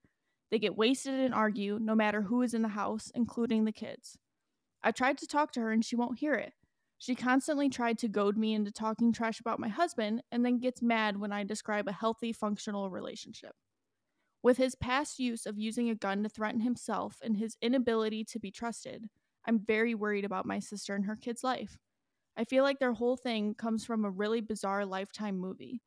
They 0.50 0.58
get 0.58 0.76
wasted 0.76 1.14
and 1.14 1.34
argue 1.34 1.78
no 1.80 1.94
matter 1.94 2.24
who 2.24 2.42
is 2.42 2.56
in 2.56 2.64
the 2.64 2.70
house, 2.70 3.12
including 3.14 3.66
the 3.66 3.72
kids. 3.72 4.18
I 4.82 4.92
tried 4.92 5.20
to 5.20 5.28
talk 5.28 5.52
to 5.52 5.60
her 5.62 5.72
and 5.72 5.86
she 5.86 5.96
won't 5.96 6.20
hear 6.20 6.34
it. 6.34 6.54
She 7.00 7.16
constantly 7.16 7.70
tried 7.70 7.98
to 8.00 8.10
goad 8.10 8.38
me 8.38 8.54
into 8.54 8.72
talking 8.72 9.14
trash 9.14 9.40
about 9.40 9.60
my 9.60 9.70
husband 9.70 10.22
and 10.34 10.46
then 10.46 10.60
gets 10.60 10.82
mad 10.82 11.18
when 11.18 11.32
I 11.32 11.46
describe 11.46 11.88
a 11.88 11.94
healthy, 11.94 12.34
functional 12.34 12.90
relationship. 12.90 13.54
With 14.44 14.58
his 14.58 14.76
past 14.76 15.18
use 15.18 15.46
of 15.46 15.58
using 15.58 15.90
a 15.90 15.96
gun 15.96 16.24
to 16.24 16.30
threaten 16.30 16.60
himself 16.60 17.18
and 17.24 17.38
his 17.38 17.56
inability 17.62 18.26
to 18.26 18.40
be 18.40 18.52
trusted, 18.52 19.10
I'm 19.48 19.60
very 19.60 19.96
worried 19.96 20.26
about 20.26 20.46
my 20.46 20.60
sister 20.60 20.94
and 20.94 21.06
her 21.06 21.16
kid's 21.16 21.44
life. 21.44 21.78
I 22.36 22.44
feel 22.44 22.64
like 22.64 22.80
their 22.80 22.94
whole 22.94 23.18
thing 23.18 23.56
comes 23.56 23.86
from 23.86 24.04
a 24.04 24.12
really 24.12 24.42
bizarre 24.42 24.86
lifetime 24.86 25.38
movie. 25.38 25.82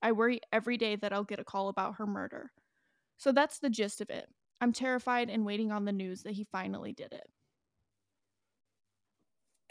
I 0.00 0.12
worry 0.12 0.40
every 0.50 0.78
day 0.78 0.96
that 0.96 1.12
I'll 1.12 1.24
get 1.24 1.40
a 1.40 1.44
call 1.44 1.68
about 1.68 1.96
her 1.96 2.06
murder. 2.06 2.52
So 3.18 3.32
that's 3.32 3.58
the 3.58 3.70
gist 3.70 4.00
of 4.00 4.08
it. 4.08 4.28
I'm 4.62 4.72
terrified 4.72 5.28
and 5.28 5.44
waiting 5.44 5.70
on 5.70 5.84
the 5.84 5.92
news 5.92 6.22
that 6.22 6.32
he 6.32 6.44
finally 6.44 6.92
did 6.92 7.12
it. 7.12 7.28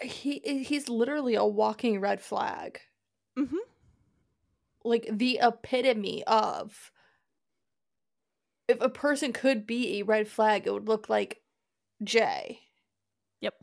He 0.04 0.40
he's 0.66 0.90
literally 0.90 1.36
a 1.36 1.46
walking 1.46 2.00
red 2.00 2.22
flag. 2.22 2.80
Mm-hmm. 3.38 3.58
Like 4.84 5.08
the 5.12 5.40
epitome 5.42 6.24
of 6.26 6.92
if 8.68 8.82
a 8.82 8.90
person 8.90 9.34
could 9.34 9.66
be 9.66 10.00
a 10.00 10.04
red 10.04 10.28
flag, 10.28 10.68
it 10.68 10.74
would 10.74 10.88
look 10.88 11.10
like 11.10 11.42
Jay. 12.04 12.60
Yep. 13.42 13.54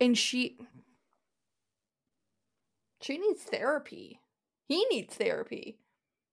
And 0.00 0.16
she 0.16 0.58
she 3.00 3.18
needs 3.18 3.42
therapy. 3.42 4.20
He 4.68 4.84
needs 4.86 5.14
therapy. 5.14 5.78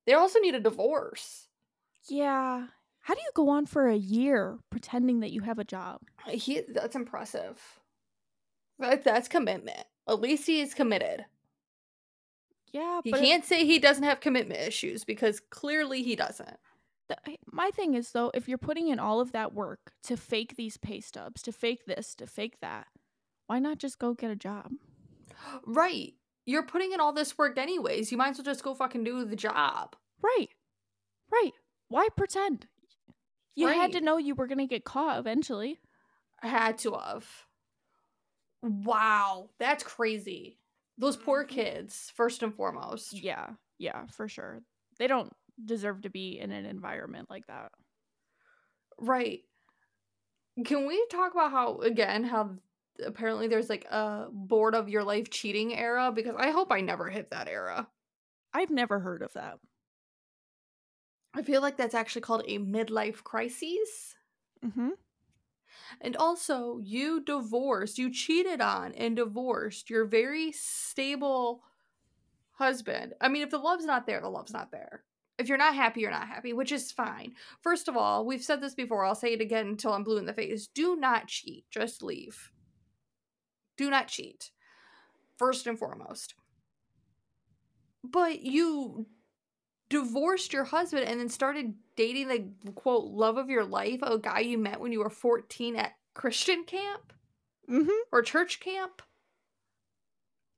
They 0.06 0.14
also 0.14 0.40
need 0.40 0.56
a 0.56 0.60
divorce. 0.60 1.48
Yeah. 2.08 2.68
How 3.02 3.14
do 3.14 3.22
you 3.22 3.32
go 3.34 3.50
on 3.50 3.66
for 3.66 3.88
a 3.88 3.96
year 3.96 4.60
pretending 4.70 5.22
that 5.22 5.32
you 5.32 5.42
have 5.42 5.60
a 5.60 5.64
job? 5.64 6.02
He 6.28 6.62
that's 6.68 6.96
impressive. 6.96 7.62
That, 8.80 9.04
that's 9.04 9.28
commitment. 9.28 9.84
At 10.08 10.20
least 10.22 10.46
he 10.48 10.62
is 10.62 10.74
committed. 10.74 11.26
Yeah, 12.74 13.02
He 13.04 13.12
but 13.12 13.22
can't 13.22 13.46
say 13.46 13.66
he 13.66 13.80
doesn't 13.80 14.04
have 14.04 14.20
commitment 14.20 14.60
issues 14.62 15.04
because 15.04 15.40
clearly 15.40 16.04
he 16.04 16.16
doesn't. 16.16 16.58
the- 17.08 17.38
my 17.52 17.72
thing 17.72 17.94
is 17.96 18.12
though, 18.12 18.30
if 18.34 18.48
you're 18.48 18.58
putting 18.58 18.90
in 18.90 19.00
all 19.00 19.20
of 19.22 19.32
that 19.32 19.54
work 19.54 19.94
to 20.04 20.18
fake 20.18 20.56
these 20.58 20.78
pay 20.78 21.00
stubs, 21.00 21.42
to 21.44 21.52
fake 21.52 21.86
this, 21.86 22.14
to 22.16 22.28
fake 22.28 22.60
that, 22.60 22.88
why 23.48 23.60
not 23.60 23.78
just 23.78 24.00
go 24.00 24.14
get 24.14 24.32
a 24.32 24.36
job? 24.36 24.72
Right. 25.66 26.14
You're 26.46 26.64
putting 26.66 26.94
in 26.94 27.00
all 27.00 27.14
this 27.14 27.38
work 27.38 27.58
anyways. 27.58 28.12
You 28.12 28.18
might 28.18 28.30
as 28.30 28.38
well 28.38 28.46
just 28.46 28.64
go 28.64 28.74
fucking 28.74 29.04
do 29.04 29.24
the 29.26 29.36
job. 29.36 29.96
Right. 30.22 30.48
Right. 31.32 31.52
Why 31.90 32.08
pretend? 32.16 32.68
You 33.56 33.68
had 33.68 33.92
to 33.94 34.02
know 34.02 34.18
you 34.18 34.34
were 34.36 34.48
going 34.48 34.60
to 34.60 34.66
get 34.68 34.84
caught 34.86 35.20
eventually. 35.20 35.80
I 36.42 36.48
had 36.48 36.78
to 36.80 36.94
have. 36.94 37.28
Wow. 38.68 39.50
That's 39.60 39.84
crazy. 39.84 40.60
Those 40.98 41.18
poor 41.18 41.44
Mhm. 41.44 41.46
kids, 41.46 42.12
first 42.16 42.44
and 42.44 42.54
foremost. 42.54 43.24
Yeah. 43.24 43.56
Yeah, 43.78 44.08
for 44.08 44.28
sure. 44.28 44.64
They 44.98 45.08
don't 45.08 45.34
deserve 45.64 46.02
to 46.02 46.10
be 46.10 46.40
in 46.40 46.52
an 46.52 46.66
environment 46.66 47.30
like 47.30 47.48
that. 47.48 47.72
Right. 49.00 49.44
Can 50.66 50.88
we 50.88 51.06
talk 51.12 51.34
about 51.34 51.52
how 51.52 51.78
again 51.80 52.24
how 52.24 52.58
apparently 53.06 53.48
there's 53.48 53.70
like 53.70 53.86
a 53.86 54.28
board 54.32 54.74
of 54.76 54.90
your 54.90 55.04
life 55.04 55.30
cheating 55.30 55.76
era 55.76 56.12
because 56.12 56.36
I 56.38 56.50
hope 56.50 56.72
I 56.72 56.82
never 56.82 57.10
hit 57.10 57.30
that 57.30 57.48
era. 57.48 57.88
I've 58.54 58.72
never 58.72 59.00
heard 59.00 59.22
of 59.22 59.32
that. 59.34 59.60
I 61.34 61.42
feel 61.42 61.62
like 61.62 61.78
that's 61.78 61.94
actually 61.96 62.22
called 62.24 62.44
a 62.48 62.60
midlife 62.60 63.24
crisis. 63.24 64.16
Mm-hmm. 64.66 64.90
And 66.02 66.16
also, 66.16 66.80
you 66.84 67.22
divorced, 67.24 67.98
you 67.98 68.12
cheated 68.12 68.62
on 68.62 68.94
and 68.94 69.16
divorced 69.16 69.90
your 69.90 70.06
very 70.06 70.52
stable 70.52 71.64
husband. 72.54 73.14
I 73.22 73.28
mean, 73.30 73.44
if 73.44 73.50
the 73.50 73.58
love's 73.58 73.86
not 73.86 74.06
there, 74.06 74.22
the 74.22 74.30
love's 74.30 74.54
not 74.54 74.72
there. 74.72 75.04
If 75.38 75.48
you're 75.48 75.58
not 75.58 75.76
happy, 75.76 76.02
you're 76.02 76.12
not 76.12 76.28
happy, 76.28 76.54
which 76.54 76.72
is 76.72 76.92
fine. 76.92 77.34
First 77.62 77.88
of 77.88 77.96
all, 77.96 78.26
we've 78.26 78.44
said 78.44 78.60
this 78.60 78.74
before, 78.74 79.06
I'll 79.06 79.14
say 79.14 79.34
it 79.34 79.42
again 79.42 79.68
until 79.68 79.94
I'm 79.94 80.04
blue 80.04 80.18
in 80.18 80.26
the 80.26 80.34
face. 80.34 80.68
Do 80.68 80.96
not 80.96 81.28
cheat, 81.28 81.66
just 81.70 82.02
leave. 82.02 82.52
Do 83.78 83.92
not 83.92 84.08
cheat. 84.08 84.50
First 85.38 85.68
and 85.68 85.78
foremost. 85.78 86.34
But 88.04 88.42
you 88.42 89.06
divorced 89.90 90.54
your 90.54 90.66
husband 90.66 91.06
and 91.06 91.20
then 91.20 91.30
started 91.30 91.74
dating 91.96 92.28
the 92.28 92.72
quote 92.74 93.06
love 93.06 93.38
of 93.38 93.50
your 93.50 93.64
life, 93.64 94.00
a 94.02 94.18
guy 94.18 94.40
you 94.42 94.58
met 94.58 94.80
when 94.80 94.92
you 94.92 95.00
were 95.00 95.10
14 95.10 95.76
at 95.76 95.94
Christian 96.14 96.64
camp 96.64 97.14
Mm-hmm. 97.70 97.90
or 98.14 98.22
church 98.22 98.62
camp. 98.62 99.02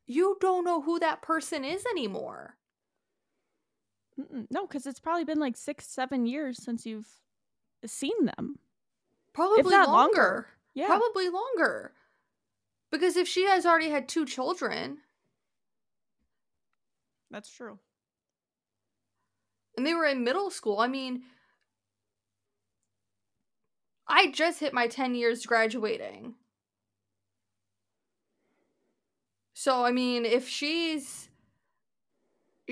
You 0.06 0.38
don't 0.40 0.64
know 0.64 0.80
who 0.82 1.00
that 1.00 1.24
person 1.24 1.66
is 1.66 1.84
anymore. 1.88 2.56
No, 4.52 4.68
because 4.68 4.86
it's 4.86 5.00
probably 5.00 5.24
been 5.24 5.40
like 5.40 5.58
six, 5.58 5.88
seven 5.88 6.26
years 6.28 6.62
since 6.64 6.86
you've 6.86 7.08
seen 7.86 8.26
them. 8.26 8.60
Probably 9.34 9.64
longer. 9.64 9.88
longer. 9.92 10.48
Yeah. 10.76 10.86
Probably 10.88 11.30
longer. 11.30 11.94
Because 12.92 13.16
if 13.18 13.28
she 13.28 13.46
has 13.46 13.66
already 13.66 13.90
had 13.90 14.08
two 14.08 14.26
children 14.26 15.00
That's 17.32 17.50
true. 17.50 17.80
And 19.80 19.88
they 19.88 19.94
were 19.94 20.06
in 20.06 20.26
middle 20.26 20.52
school, 20.52 20.80
I 20.80 20.88
mean, 20.88 21.24
I 24.10 24.30
just 24.30 24.60
hit 24.60 24.74
my 24.74 24.88
10 24.88 25.16
years 25.16 25.46
graduating. 25.46 26.36
So, 29.54 29.86
I 29.86 29.92
mean, 29.92 30.26
if 30.26 30.50
she's. 30.50 31.30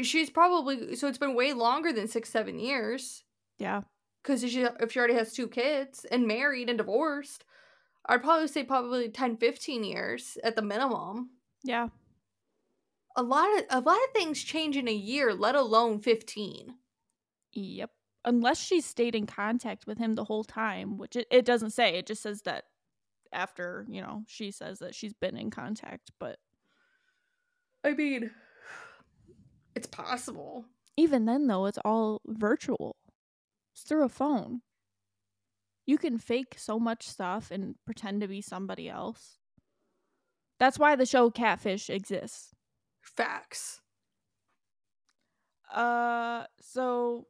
She's 0.02 0.30
probably. 0.30 0.98
So 0.98 1.08
it's 1.08 1.18
been 1.18 1.34
way 1.34 1.54
longer 1.54 1.94
than 1.94 2.10
six, 2.10 2.30
seven 2.30 2.60
years. 2.60 3.24
Yeah. 3.58 3.84
Because 4.22 4.44
if 4.44 4.52
she, 4.52 4.68
if 4.82 4.92
she 4.92 5.00
already 5.00 5.14
has 5.14 5.32
two 5.32 5.48
kids 5.48 6.06
and 6.12 6.28
married 6.28 6.68
and 6.68 6.78
divorced, 6.78 7.46
I'd 8.06 8.22
probably 8.22 8.50
say 8.50 8.64
probably 8.64 9.08
10, 9.08 9.38
15 9.38 9.86
years 9.86 10.38
at 10.44 10.58
the 10.58 10.62
minimum. 10.62 11.30
Yeah. 11.64 11.88
A 13.16 13.24
lot 13.24 13.48
of 13.58 13.64
a 13.70 13.80
lot 13.80 13.96
of 13.96 14.14
things 14.14 14.44
change 14.44 14.76
in 14.76 14.90
a 14.90 14.94
year, 14.94 15.34
let 15.34 15.56
alone 15.56 16.02
15. 16.02 16.76
Yep. 17.54 17.92
Unless 18.25 18.62
she 18.62 18.82
stayed 18.82 19.16
in 19.16 19.25
contact 19.25 19.88
with 19.88 19.98
him 19.98 20.13
the 20.13 20.25
whole 20.25 20.44
time, 20.44 20.98
which 20.98 21.16
it, 21.16 21.27
it 21.32 21.46
doesn't 21.46 21.72
say. 21.72 21.98
It 21.98 22.08
just 22.08 22.22
says 22.22 22.42
that 22.44 22.66
after, 23.32 23.86
you 23.89 24.01
know, 24.01 24.24
she 24.27 24.51
says 24.51 24.80
that 24.80 24.96
she's 24.96 25.13
been 25.13 25.38
in 25.38 25.50
contact. 25.50 26.12
But 26.20 26.38
I 27.84 27.94
mean, 27.94 28.32
it's 29.75 29.88
possible. 29.88 30.66
even 30.98 31.25
then, 31.25 31.48
though, 31.48 31.68
it's 31.68 31.77
all 31.86 32.22
virtual. 32.25 32.98
It's 33.74 33.84
through 33.84 34.04
a 34.04 34.10
phone. 34.10 34.62
You 35.86 35.98
can 35.98 36.18
fake 36.18 36.56
so 36.58 36.80
much 36.80 37.08
stuff 37.08 37.50
and 37.50 37.75
pretend 37.86 38.20
to 38.22 38.27
be 38.27 38.42
somebody 38.42 38.89
else. 38.89 39.38
That's 40.60 40.80
why 40.80 40.96
the 40.96 41.06
show 41.06 41.30
Catfish 41.30 41.89
exists. 41.89 42.56
Facts. 43.00 43.80
Uh, 45.74 46.46
so 46.60 47.27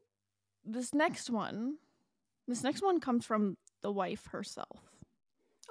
this 0.68 0.94
next 0.94 1.30
one, 1.30 1.76
this 2.48 2.64
next 2.64 2.82
one 2.82 3.00
comes 3.00 3.26
from 3.26 3.58
the 3.82 3.92
wife 3.92 4.28
herself. 4.28 4.82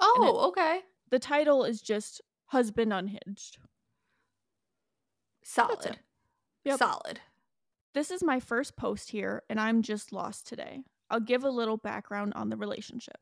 Oh, 0.00 0.46
okay. 0.48 0.80
The 1.10 1.18
title 1.18 1.64
is 1.64 1.80
just 1.80 2.20
Husband 2.46 2.92
Unhinged. 2.92 3.58
Solid. 5.42 5.98
Yep. 6.64 6.78
Solid. 6.78 7.20
This 7.94 8.10
is 8.10 8.22
my 8.22 8.40
first 8.40 8.76
post 8.76 9.10
here, 9.10 9.42
and 9.48 9.60
I'm 9.60 9.82
just 9.82 10.12
lost 10.12 10.46
today. 10.46 10.82
I'll 11.08 11.20
give 11.20 11.44
a 11.44 11.50
little 11.50 11.76
background 11.76 12.32
on 12.34 12.50
the 12.50 12.56
relationship. 12.56 13.18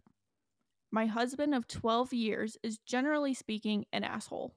My 0.90 1.06
husband 1.06 1.54
of 1.54 1.68
12 1.68 2.12
years 2.12 2.56
is 2.62 2.78
generally 2.78 3.34
speaking 3.34 3.84
an 3.92 4.04
asshole. 4.04 4.54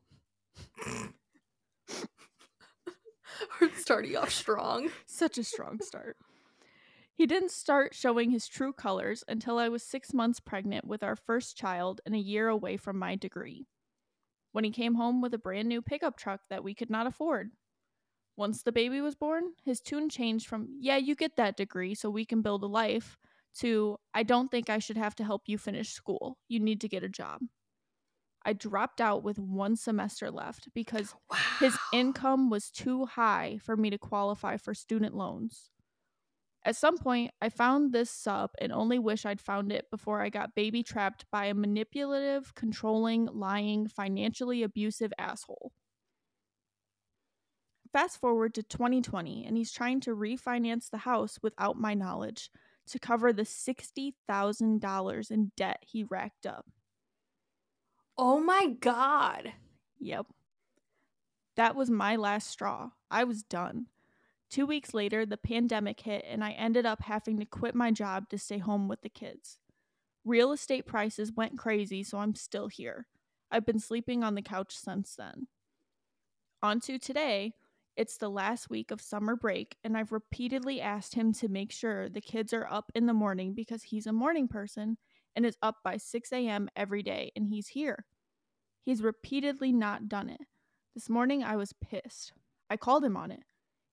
We're 3.60 3.74
starting 3.76 4.16
off 4.16 4.32
strong. 4.32 4.90
Such 5.06 5.38
a 5.38 5.44
strong 5.44 5.80
start. 5.82 6.16
He 7.18 7.26
didn't 7.26 7.50
start 7.50 7.96
showing 7.96 8.30
his 8.30 8.48
true 8.48 8.72
colors 8.72 9.24
until 9.28 9.58
I 9.58 9.70
was 9.70 9.82
six 9.82 10.14
months 10.14 10.40
pregnant 10.40 10.86
with 10.86 11.02
our 11.02 11.16
first 11.16 11.58
child 11.58 12.00
and 12.06 12.14
a 12.14 12.20
year 12.20 12.48
away 12.48 12.78
from 12.78 13.00
my 13.00 13.16
degree. 13.16 13.66
When 14.52 14.64
he 14.64 14.70
came 14.70 14.94
home 14.94 15.20
with 15.20 15.34
a 15.34 15.40
brand 15.40 15.68
new 15.68 15.82
pickup 15.82 16.16
truck 16.16 16.42
that 16.52 16.64
we 16.64 16.76
could 16.76 16.92
not 16.92 17.08
afford. 17.08 17.54
Once 18.36 18.62
the 18.62 18.72
baby 18.72 19.02
was 19.02 19.16
born, 19.16 19.54
his 19.66 19.82
tune 19.82 20.10
changed 20.10 20.46
from, 20.46 20.68
yeah, 20.80 20.98
you 20.98 21.16
get 21.16 21.38
that 21.38 21.58
degree 21.58 21.96
so 21.96 22.08
we 22.08 22.24
can 22.24 22.44
build 22.44 22.62
a 22.62 22.68
life, 22.68 23.18
to, 23.56 23.98
I 24.14 24.22
don't 24.22 24.52
think 24.52 24.70
I 24.70 24.78
should 24.78 24.98
have 24.98 25.16
to 25.16 25.24
help 25.24 25.42
you 25.48 25.58
finish 25.58 25.94
school. 25.94 26.38
You 26.48 26.60
need 26.60 26.82
to 26.82 26.88
get 26.88 27.04
a 27.04 27.10
job. 27.10 27.42
I 28.46 28.54
dropped 28.54 29.02
out 29.02 29.24
with 29.24 29.40
one 29.40 29.76
semester 29.76 30.30
left 30.30 30.70
because 30.76 31.16
Wow. 31.32 31.38
his 31.60 31.76
income 31.92 32.52
was 32.52 32.70
too 32.70 33.06
high 33.06 33.58
for 33.64 33.76
me 33.76 33.90
to 33.90 33.98
qualify 33.98 34.58
for 34.58 34.76
student 34.76 35.16
loans. 35.16 35.72
At 36.68 36.76
some 36.76 36.98
point, 36.98 37.32
I 37.42 37.48
found 37.48 37.94
this 37.94 38.12
sub 38.12 38.52
and 38.60 38.74
only 38.74 39.00
wish 39.00 39.26
I'd 39.26 39.40
found 39.40 39.72
it 39.72 39.90
before 39.90 40.22
I 40.22 40.28
got 40.28 40.54
baby 40.54 40.84
trapped 40.84 41.24
by 41.32 41.46
a 41.46 41.54
manipulative, 41.54 42.54
controlling, 42.56 43.28
lying, 43.28 43.88
financially 43.88 44.64
abusive 44.64 45.14
asshole. 45.18 45.72
Fast 47.94 48.20
forward 48.20 48.54
to 48.56 48.64
2020, 48.64 49.46
and 49.46 49.56
he's 49.56 49.72
trying 49.72 50.02
to 50.02 50.14
refinance 50.14 50.90
the 50.90 50.98
house 50.98 51.40
without 51.42 51.80
my 51.80 51.94
knowledge 51.94 52.52
to 52.88 53.00
cover 53.00 53.32
the 53.32 53.44
$60,000 53.44 55.32
in 55.32 55.52
debt 55.56 55.78
he 55.88 56.04
racked 56.04 56.46
up. 56.46 56.66
Oh 58.18 58.42
my 58.42 58.76
god. 58.82 59.54
Yep. 60.02 60.26
That 61.56 61.78
was 61.78 61.90
my 61.90 62.18
last 62.18 62.50
straw. 62.50 62.90
I 63.10 63.24
was 63.24 63.42
done. 63.42 63.86
Two 64.50 64.66
weeks 64.66 64.94
later, 64.94 65.26
the 65.26 65.38
pandemic 65.38 66.00
hit, 66.00 66.24
and 66.28 66.44
I 66.44 66.52
ended 66.52 66.86
up 66.86 67.02
having 67.04 67.38
to 67.40 67.46
quit 67.46 67.76
my 67.76 67.92
job 67.92 68.30
to 68.30 68.38
stay 68.38 68.60
home 68.60 68.88
with 68.88 69.02
the 69.02 69.10
kids. 69.10 69.58
Real 70.24 70.52
estate 70.52 70.86
prices 70.86 71.32
went 71.36 71.58
crazy, 71.58 72.04
so 72.04 72.18
I'm 72.20 72.36
still 72.36 72.68
here. 72.68 73.08
I've 73.52 73.66
been 73.66 73.80
sleeping 73.80 74.24
on 74.24 74.36
the 74.36 74.42
couch 74.42 74.76
since 74.76 75.16
then. 75.16 75.48
On 76.62 76.80
to 76.82 76.98
today. 76.98 77.54
It's 77.98 78.18
the 78.18 78.30
last 78.30 78.70
week 78.70 78.92
of 78.92 79.02
summer 79.02 79.36
break, 79.36 79.76
and 79.84 79.98
I've 79.98 80.12
repeatedly 80.12 80.80
asked 80.80 81.16
him 81.16 81.34
to 81.34 81.48
make 81.48 81.72
sure 81.72 82.10
the 82.10 82.22
kids 82.22 82.54
are 82.54 82.68
up 82.70 82.92
in 82.94 83.08
the 83.08 83.14
morning 83.14 83.54
because 83.56 83.84
he's 83.84 84.06
a 84.06 84.14
morning 84.14 84.48
person 84.48 84.98
and 85.36 85.46
is 85.46 85.58
up 85.62 85.78
by 85.84 85.98
6 85.98 86.32
a.m. 86.32 86.70
every 86.76 87.02
day, 87.02 87.32
and 87.36 87.48
he's 87.48 87.70
here. 87.70 88.06
He's 88.86 89.02
repeatedly 89.02 89.72
not 89.72 90.08
done 90.08 90.30
it. 90.30 90.42
This 90.94 91.10
morning 91.10 91.44
I 91.44 91.56
was 91.56 91.74
pissed. 91.74 92.34
I 92.70 92.78
called 92.78 93.04
him 93.04 93.18
on 93.18 93.32
it. 93.32 93.42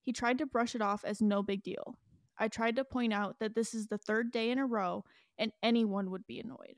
He 0.05 0.13
tried 0.13 0.37
to 0.39 0.47
brush 0.47 0.75
it 0.75 0.83
off 0.83 1.03
as 1.03 1.23
no 1.23 1.43
big 1.43 1.63
deal. 1.63 1.99
I 2.39 2.49
tried 2.49 2.77
to 2.77 2.85
point 2.85 3.15
out 3.15 3.39
that 3.41 3.55
this 3.55 3.73
is 3.75 3.87
the 3.87 3.97
third 3.97 4.31
day 4.31 4.51
in 4.51 4.59
a 4.59 4.67
row 4.67 5.05
and 5.39 5.51
anyone 5.63 6.11
would 6.11 6.27
be 6.27 6.39
annoyed. 6.39 6.77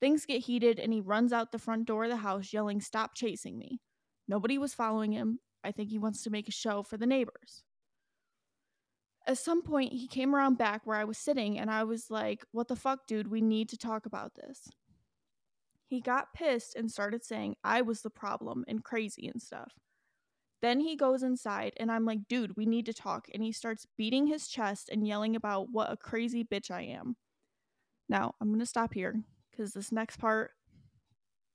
Things 0.00 0.24
get 0.24 0.44
heated 0.44 0.78
and 0.78 0.92
he 0.92 1.00
runs 1.00 1.32
out 1.32 1.50
the 1.50 1.58
front 1.58 1.86
door 1.86 2.04
of 2.04 2.10
the 2.10 2.16
house 2.16 2.52
yelling, 2.52 2.80
Stop 2.80 3.16
chasing 3.16 3.58
me. 3.58 3.80
Nobody 4.28 4.58
was 4.58 4.74
following 4.74 5.10
him. 5.10 5.40
I 5.64 5.72
think 5.72 5.90
he 5.90 5.98
wants 5.98 6.22
to 6.22 6.30
make 6.30 6.48
a 6.48 6.52
show 6.52 6.84
for 6.84 6.96
the 6.96 7.06
neighbors. 7.06 7.64
At 9.26 9.38
some 9.38 9.62
point, 9.62 9.92
he 9.92 10.06
came 10.06 10.34
around 10.34 10.56
back 10.56 10.82
where 10.84 10.96
I 10.96 11.04
was 11.04 11.18
sitting 11.18 11.58
and 11.58 11.70
I 11.70 11.82
was 11.82 12.10
like, 12.10 12.44
What 12.52 12.68
the 12.68 12.76
fuck, 12.76 13.08
dude? 13.08 13.28
We 13.28 13.40
need 13.40 13.70
to 13.70 13.76
talk 13.76 14.06
about 14.06 14.36
this. 14.36 14.68
He 15.88 16.00
got 16.00 16.32
pissed 16.32 16.76
and 16.76 16.88
started 16.88 17.24
saying 17.24 17.56
I 17.64 17.80
was 17.80 18.02
the 18.02 18.10
problem 18.10 18.64
and 18.68 18.84
crazy 18.84 19.26
and 19.26 19.42
stuff. 19.42 19.72
Then 20.60 20.80
he 20.80 20.96
goes 20.96 21.22
inside 21.22 21.72
and 21.76 21.90
I'm 21.90 22.04
like, 22.04 22.26
dude, 22.28 22.56
we 22.56 22.66
need 22.66 22.86
to 22.86 22.92
talk. 22.94 23.28
And 23.32 23.42
he 23.42 23.52
starts 23.52 23.86
beating 23.96 24.26
his 24.26 24.48
chest 24.48 24.88
and 24.90 25.06
yelling 25.06 25.36
about 25.36 25.68
what 25.70 25.92
a 25.92 25.96
crazy 25.96 26.42
bitch 26.44 26.70
I 26.70 26.82
am. 26.82 27.16
Now, 28.08 28.34
I'm 28.40 28.48
going 28.48 28.58
to 28.60 28.66
stop 28.66 28.92
here 28.94 29.22
because 29.50 29.72
this 29.72 29.92
next 29.92 30.16
part, 30.18 30.50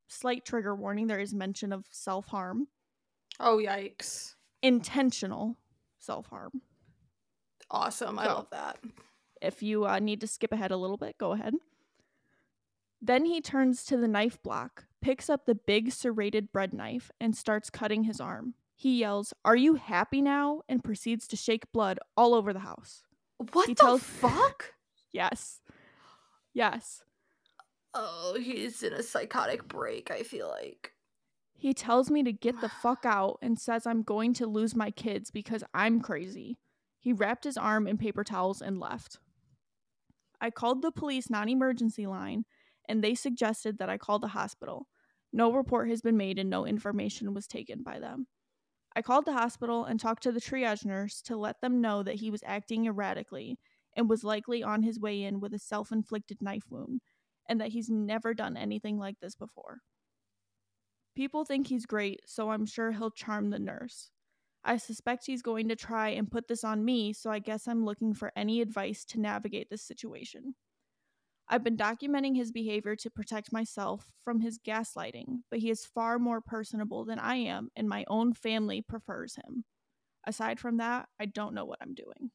slight 0.07 0.45
trigger 0.45 0.75
warning, 0.75 1.07
there 1.07 1.19
is 1.19 1.33
mention 1.33 1.73
of 1.73 1.85
self 1.91 2.27
harm, 2.27 2.67
Oh 3.39 3.57
yikes. 3.57 4.35
intentional 4.61 5.57
self 5.99 6.27
harm. 6.27 6.61
Awesome. 7.69 8.19
I 8.19 8.25
So- 8.25 8.33
love 8.35 8.47
that. 8.51 8.79
If 9.41 9.61
you 9.61 9.85
uh, 9.85 9.99
need 9.99 10.21
to 10.21 10.27
skip 10.27 10.53
ahead 10.53 10.71
a 10.71 10.77
little 10.77 10.95
bit, 10.95 11.17
go 11.17 11.33
ahead. 11.33 11.53
Then 13.01 13.25
he 13.25 13.41
turns 13.41 13.83
to 13.85 13.97
the 13.97 14.07
knife 14.07 14.41
block, 14.41 14.85
picks 15.01 15.29
up 15.29 15.45
the 15.45 15.55
big 15.55 15.91
serrated 15.91 16.53
bread 16.53 16.73
knife, 16.73 17.11
and 17.19 17.35
starts 17.35 17.69
cutting 17.69 18.05
his 18.05 18.21
arm. 18.21 18.53
He 18.83 18.99
yells, 18.99 19.33
Are 19.45 19.55
you 19.55 19.75
happy 19.75 20.21
now? 20.21 20.63
and 20.67 20.83
proceeds 20.83 21.25
to 21.29 21.37
shake 21.37 21.71
blood 21.71 21.99
all 22.17 22.33
over 22.33 22.51
the 22.51 22.59
house. 22.59 23.01
What 23.53 23.67
He 23.67 23.75
the 23.75 23.81
tells- 23.81 24.03
fuck? 24.03 24.73
Yes. 25.13 25.61
Yes. 26.53 27.01
Oh, 27.93 28.37
he's 28.37 28.83
in 28.83 28.91
a 28.91 29.01
psychotic 29.01 29.69
break, 29.69 30.11
I 30.11 30.23
feel 30.23 30.49
like. 30.49 30.91
He 31.53 31.73
tells 31.73 32.11
me 32.11 32.23
to 32.23 32.33
get 32.33 32.59
the 32.59 32.67
fuck 32.81 33.05
out 33.05 33.37
and 33.41 33.57
says 33.57 33.87
I'm 33.87 34.03
going 34.03 34.33
to 34.33 34.47
lose 34.47 34.75
my 34.75 34.91
kids 34.91 35.31
because 35.31 35.63
I'm 35.73 36.01
crazy. 36.01 36.57
He 36.99 37.13
wrapped 37.13 37.45
his 37.45 37.55
arm 37.55 37.87
in 37.87 37.97
paper 37.97 38.25
towels 38.25 38.61
and 38.61 38.79
left. 38.81 39.17
I 40.41 40.49
called 40.49 40.81
the 40.81 40.91
police 40.91 41.29
non 41.29 41.47
emergency 41.47 42.05
line 42.05 42.43
and 42.89 43.01
they 43.01 43.15
suggested 43.15 43.77
that 43.77 43.89
I 43.89 43.97
call 43.97 44.19
the 44.19 44.27
hospital. 44.29 44.87
No 45.31 45.53
report 45.53 45.87
has 45.89 46.01
been 46.01 46.17
made 46.17 46.37
and 46.37 46.49
no 46.49 46.65
information 46.65 47.33
was 47.33 47.47
taken 47.47 47.81
by 47.81 47.99
them. 47.99 48.27
I 48.95 49.01
called 49.01 49.25
the 49.25 49.33
hospital 49.33 49.85
and 49.85 49.99
talked 49.99 50.23
to 50.23 50.31
the 50.31 50.39
triage 50.41 50.85
nurse 50.85 51.21
to 51.23 51.37
let 51.37 51.61
them 51.61 51.81
know 51.81 52.03
that 52.03 52.15
he 52.15 52.31
was 52.31 52.43
acting 52.43 52.85
erratically 52.85 53.59
and 53.95 54.09
was 54.09 54.23
likely 54.23 54.63
on 54.63 54.83
his 54.83 54.99
way 54.99 55.21
in 55.23 55.39
with 55.39 55.53
a 55.53 55.59
self 55.59 55.91
inflicted 55.91 56.41
knife 56.41 56.71
wound 56.71 57.01
and 57.47 57.59
that 57.61 57.69
he's 57.73 57.89
never 57.89 58.33
done 58.33 58.57
anything 58.57 58.97
like 58.97 59.19
this 59.19 59.35
before. 59.35 59.81
People 61.15 61.43
think 61.45 61.67
he's 61.67 61.85
great, 61.87 62.21
so 62.27 62.51
I'm 62.51 62.65
sure 62.67 62.91
he'll 62.91 63.09
charm 63.11 63.49
the 63.49 63.57
nurse. 63.59 64.11
I 64.63 64.77
suspect 64.77 65.27
he's 65.27 65.43
going 65.43 65.69
to 65.69 65.75
try 65.75 66.09
and 66.09 66.31
put 66.31 66.47
this 66.47 66.63
on 66.63 66.85
me, 66.85 67.13
so 67.13 67.31
I 67.31 67.39
guess 67.39 67.67
I'm 67.67 67.85
looking 67.85 68.13
for 68.15 68.33
any 68.35 68.61
advice 68.61 69.05
to 69.05 69.19
navigate 69.19 69.69
this 69.69 69.83
situation. 69.83 70.55
I've 71.53 71.63
been 71.63 71.77
documenting 71.77 72.35
his 72.35 72.51
behavior 72.51 72.95
to 72.95 73.11
protect 73.11 73.53
myself 73.53 74.11
from 74.23 74.39
his 74.39 74.57
gaslighting, 74.57 75.41
but 75.51 75.59
he 75.59 75.69
is 75.69 75.85
far 75.85 76.17
more 76.17 76.41
personable 76.41 77.05
than 77.05 77.19
I 77.19 77.35
am, 77.35 77.69
and 77.75 77.87
my 77.87 78.05
own 78.07 78.33
family 78.33 78.81
prefers 78.81 79.35
him. 79.35 79.63
Aside 80.25 80.59
from 80.59 80.77
that, 80.77 81.09
I 81.19 81.27
don't 81.27 81.53
know 81.53 81.65
what 81.65 81.77
I'm 81.79 81.93
doing. 81.93 82.31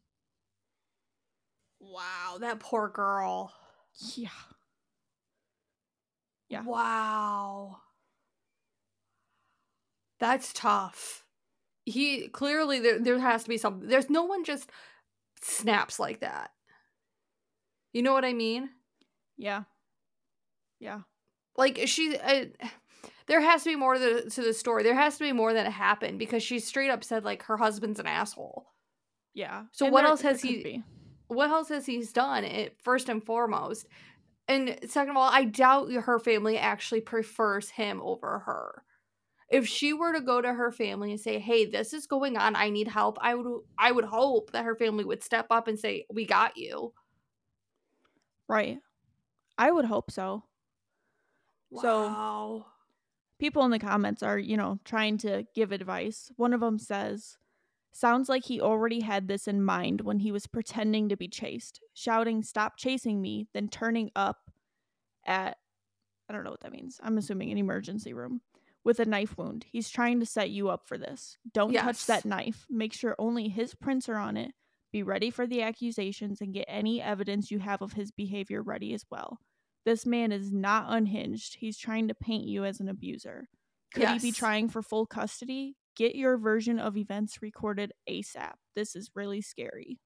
Wow, 1.80 2.36
that 2.38 2.60
poor 2.60 2.88
girl. 2.88 3.52
Yeah. 4.14 4.28
Yeah. 6.48 6.62
Wow. 6.62 7.78
That's 10.20 10.52
tough. 10.52 11.24
He 11.84 12.28
clearly 12.28 12.78
there 12.80 13.00
there 13.00 13.18
has 13.18 13.42
to 13.44 13.48
be 13.48 13.58
something. 13.58 13.88
There's 13.88 14.10
no 14.10 14.22
one 14.24 14.44
just 14.44 14.70
snaps 15.42 15.98
like 15.98 16.20
that. 16.20 16.52
You 17.92 18.02
know 18.02 18.12
what 18.14 18.24
I 18.24 18.32
mean? 18.32 18.70
Yeah. 19.38 19.62
Yeah. 20.80 21.00
Like 21.56 21.80
she 21.86 22.16
uh, 22.16 22.44
there 23.26 23.40
has 23.40 23.62
to 23.64 23.70
be 23.70 23.76
more 23.76 23.94
to 23.94 24.00
the, 24.24 24.30
to 24.30 24.42
the 24.42 24.52
story. 24.52 24.82
There 24.82 24.94
has 24.94 25.16
to 25.18 25.24
be 25.24 25.32
more 25.32 25.52
that 25.54 25.70
happened 25.72 26.18
because 26.18 26.42
she 26.42 26.58
straight 26.60 26.90
up 26.90 27.02
said 27.04 27.24
like 27.24 27.42
her 27.44 27.56
husband's 27.56 28.00
an 28.00 28.06
asshole. 28.06 28.66
Yeah. 29.34 29.64
So 29.72 29.86
And 29.86 29.92
what 29.92 30.02
there- 30.02 30.10
else 30.10 30.20
has 30.22 30.42
he- 30.42 30.62
be. 30.62 30.82
what 31.28 31.50
else 31.50 31.68
has 31.68 31.86
he's 31.86 32.12
done 32.12 32.44
it 32.44 32.76
first 32.82 33.08
and 33.08 33.22
foremost 33.24 33.86
and 34.48 34.78
second 34.88 35.10
of 35.10 35.16
all 35.18 35.28
i 35.30 35.44
doubt 35.44 35.92
her 35.92 36.18
family 36.18 36.56
actually 36.56 37.02
prefers 37.02 37.68
him 37.68 38.00
over 38.02 38.38
her 38.46 38.82
if 39.50 39.66
she 39.68 39.92
were 39.92 40.14
to 40.14 40.22
go 40.22 40.40
to 40.40 40.50
her 40.54 40.72
family 40.72 41.10
and 41.10 41.20
say 41.20 41.38
hey 41.38 41.66
this 41.66 41.92
is 41.92 42.06
going 42.06 42.38
on 42.38 42.56
i 42.56 42.70
need 42.70 42.88
help 42.88 43.18
i 43.20 43.34
would 43.34 43.60
i 43.78 43.92
would 43.92 44.06
hope 44.06 44.52
that 44.52 44.64
her 44.64 44.74
family 44.74 45.04
would 45.04 45.22
step 45.22 45.46
up 45.50 45.68
and 45.68 45.78
say 45.78 46.06
we 46.10 46.24
got 46.24 46.56
you 46.56 46.94
Right. 48.48 48.78
I 49.58 49.70
would 49.70 49.84
hope 49.84 50.10
so. 50.10 50.44
So- 51.82 52.08
people 53.38 53.64
in 53.64 53.70
the 53.70 53.78
comments 53.78 54.22
are, 54.22 54.38
you 54.38 54.56
know, 54.56 54.78
trying 54.84 55.18
to 55.18 55.46
give 55.54 55.70
advice. 55.72 56.30
One 56.36 56.52
of 56.52 56.60
them 56.60 56.78
says, 56.78 57.36
Sounds 57.92 58.28
like 58.28 58.44
he 58.44 58.60
already 58.60 59.00
had 59.00 59.26
this 59.28 59.48
in 59.48 59.62
mind 59.64 60.02
when 60.02 60.20
he 60.20 60.30
was 60.30 60.46
pretending 60.46 61.08
to 61.08 61.16
be 61.16 61.26
chased, 61.28 61.80
shouting, 61.94 62.42
Stop 62.42 62.76
chasing 62.76 63.20
me, 63.20 63.48
then 63.54 63.68
turning 63.68 64.10
up 64.14 64.50
at, 65.26 65.56
I 66.28 66.32
don't 66.32 66.44
know 66.44 66.50
what 66.50 66.60
that 66.60 66.72
means. 66.72 67.00
I'm 67.02 67.18
assuming 67.18 67.50
an 67.50 67.58
emergency 67.58 68.12
room 68.12 68.40
with 68.84 69.00
a 69.00 69.04
knife 69.04 69.36
wound. 69.36 69.66
He's 69.70 69.90
trying 69.90 70.20
to 70.20 70.26
set 70.26 70.50
you 70.50 70.68
up 70.68 70.86
for 70.86 70.96
this. 70.96 71.38
Don't 71.52 71.72
touch 71.84 72.06
that 72.06 72.24
knife. 72.24 72.66
Make 72.70 72.92
sure 72.92 73.16
only 73.18 73.48
his 73.48 73.74
prints 73.74 74.08
are 74.08 74.16
on 74.16 74.36
it. 74.36 74.52
Be 74.92 75.02
ready 75.02 75.30
for 75.30 75.46
the 75.46 75.62
accusations 75.62 76.40
and 76.40 76.54
get 76.54 76.64
any 76.68 77.02
evidence 77.02 77.50
you 77.50 77.58
have 77.58 77.82
of 77.82 77.92
his 77.92 78.10
behavior 78.10 78.62
ready 78.62 78.94
as 78.94 79.04
well. 79.10 79.38
This 79.84 80.06
man 80.06 80.32
is 80.32 80.52
not 80.52 80.86
unhinged. 80.88 81.56
He's 81.58 81.78
trying 81.78 82.08
to 82.08 82.14
paint 82.14 82.46
you 82.46 82.64
as 82.64 82.80
an 82.80 82.88
abuser. 82.88 83.48
Could 83.94 84.08
he 84.08 84.18
be 84.18 84.32
trying 84.32 84.68
for 84.68 84.82
full 84.82 85.06
custody? 85.06 85.76
Get 85.96 86.14
your 86.14 86.36
version 86.38 86.78
of 86.78 86.96
events 86.96 87.42
recorded 87.42 87.92
ASAP. 88.08 88.52
This 88.76 88.94
is 88.94 89.10
really 89.14 89.40
scary. 89.40 89.98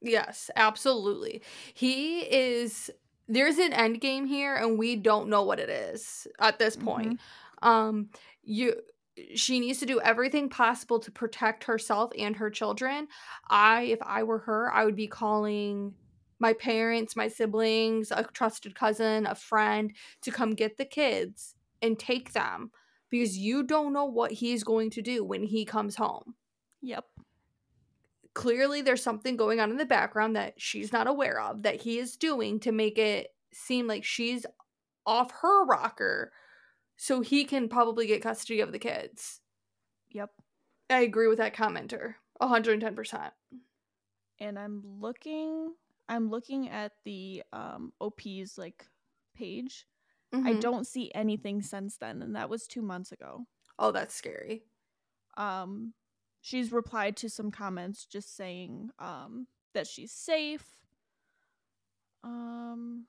Yes, 0.00 0.50
absolutely. 0.56 1.42
He 1.74 2.20
is 2.20 2.90
there's 3.28 3.58
an 3.58 3.72
end 3.72 4.00
game 4.00 4.26
here 4.26 4.56
and 4.56 4.76
we 4.78 4.96
don't 4.96 5.28
know 5.28 5.44
what 5.44 5.60
it 5.60 5.70
is 5.70 6.26
at 6.40 6.58
this 6.58 6.76
point. 6.76 7.20
Um 7.62 8.10
you 8.42 8.74
she 9.34 9.60
needs 9.60 9.78
to 9.80 9.86
do 9.86 10.00
everything 10.00 10.48
possible 10.48 10.98
to 11.00 11.10
protect 11.10 11.64
herself 11.64 12.12
and 12.18 12.36
her 12.36 12.50
children. 12.50 13.08
I 13.48 13.82
if 13.82 13.98
I 14.02 14.22
were 14.22 14.38
her, 14.40 14.72
I 14.72 14.84
would 14.84 14.96
be 14.96 15.08
calling 15.08 15.94
my 16.38 16.54
parents, 16.54 17.14
my 17.14 17.28
siblings, 17.28 18.10
a 18.10 18.24
trusted 18.32 18.74
cousin, 18.74 19.26
a 19.26 19.34
friend 19.34 19.92
to 20.22 20.30
come 20.30 20.54
get 20.54 20.76
the 20.76 20.84
kids 20.84 21.54
and 21.80 21.98
take 21.98 22.32
them 22.32 22.70
because 23.10 23.36
you 23.36 23.62
don't 23.62 23.92
know 23.92 24.06
what 24.06 24.32
he's 24.32 24.64
going 24.64 24.90
to 24.90 25.02
do 25.02 25.22
when 25.22 25.44
he 25.44 25.64
comes 25.64 25.96
home 25.96 26.34
Yep. 26.80 27.04
clearly 28.34 28.82
there's 28.82 29.02
something 29.02 29.36
going 29.36 29.60
on 29.60 29.70
in 29.70 29.76
the 29.76 29.84
background 29.84 30.34
that 30.34 30.54
she's 30.56 30.92
not 30.92 31.06
aware 31.06 31.40
of 31.40 31.62
that 31.62 31.82
he 31.82 31.98
is 31.98 32.16
doing 32.16 32.58
to 32.60 32.72
make 32.72 32.98
it 32.98 33.28
seem 33.52 33.86
like 33.86 34.04
she's 34.04 34.46
off 35.06 35.30
her 35.42 35.64
rocker 35.66 36.32
so 36.96 37.20
he 37.20 37.44
can 37.44 37.68
probably 37.68 38.06
get 38.06 38.22
custody 38.22 38.60
of 38.60 38.72
the 38.72 38.78
kids. 38.78 39.40
Yep. 40.10 40.32
I 40.88 41.00
agree 41.00 41.26
with 41.26 41.38
that 41.38 41.54
commenter. 41.56 42.16
110%. 42.38 43.34
And 44.38 44.58
I'm 44.58 44.82
looking 45.00 45.74
I'm 46.08 46.28
looking 46.30 46.68
at 46.68 46.92
the 47.04 47.42
um 47.52 47.92
OP's 48.00 48.58
like 48.58 48.86
page. 49.34 49.86
I 50.44 50.54
Mhm. 50.54 50.60
don't 50.60 50.86
see 50.86 51.12
anything 51.14 51.62
since 51.62 51.98
then 51.98 52.22
and 52.22 52.36
that 52.36 52.50
was 52.50 52.66
2 52.66 52.82
months 52.82 53.12
ago. 53.12 53.46
Oh, 53.78 53.92
that's 53.92 54.14
scary. 54.14 54.64
Um 55.36 55.94
she's 56.40 56.72
replied 56.72 57.16
to 57.18 57.28
some 57.28 57.50
comments 57.50 58.06
just 58.06 58.34
saying 58.34 58.90
um 58.98 59.46
that 59.74 59.86
she's 59.86 60.12
safe. 60.12 60.80
Um 62.24 63.06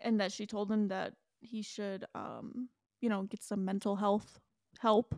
and 0.00 0.20
that 0.20 0.32
she 0.32 0.46
told 0.46 0.70
him 0.70 0.88
that 0.88 1.14
he 1.40 1.62
should 1.62 2.04
um 2.14 2.68
you 3.00 3.08
know 3.08 3.22
get 3.24 3.42
some 3.42 3.64
mental 3.64 3.96
health 3.96 4.40
help 4.78 5.14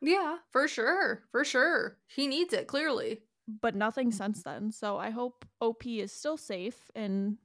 Yeah, 0.00 0.38
for 0.50 0.66
sure. 0.68 1.22
For 1.30 1.44
sure. 1.44 1.98
He 2.06 2.26
needs 2.26 2.52
it 2.52 2.66
clearly. 2.66 3.20
but 3.60 3.74
nothing 3.74 4.12
since 4.12 4.42
then. 4.42 4.70
So 4.72 4.96
I 4.98 5.10
hope 5.10 5.44
OP 5.60 5.84
is 6.00 6.12
still 6.12 6.36
safe 6.36 6.90
and 6.94 7.38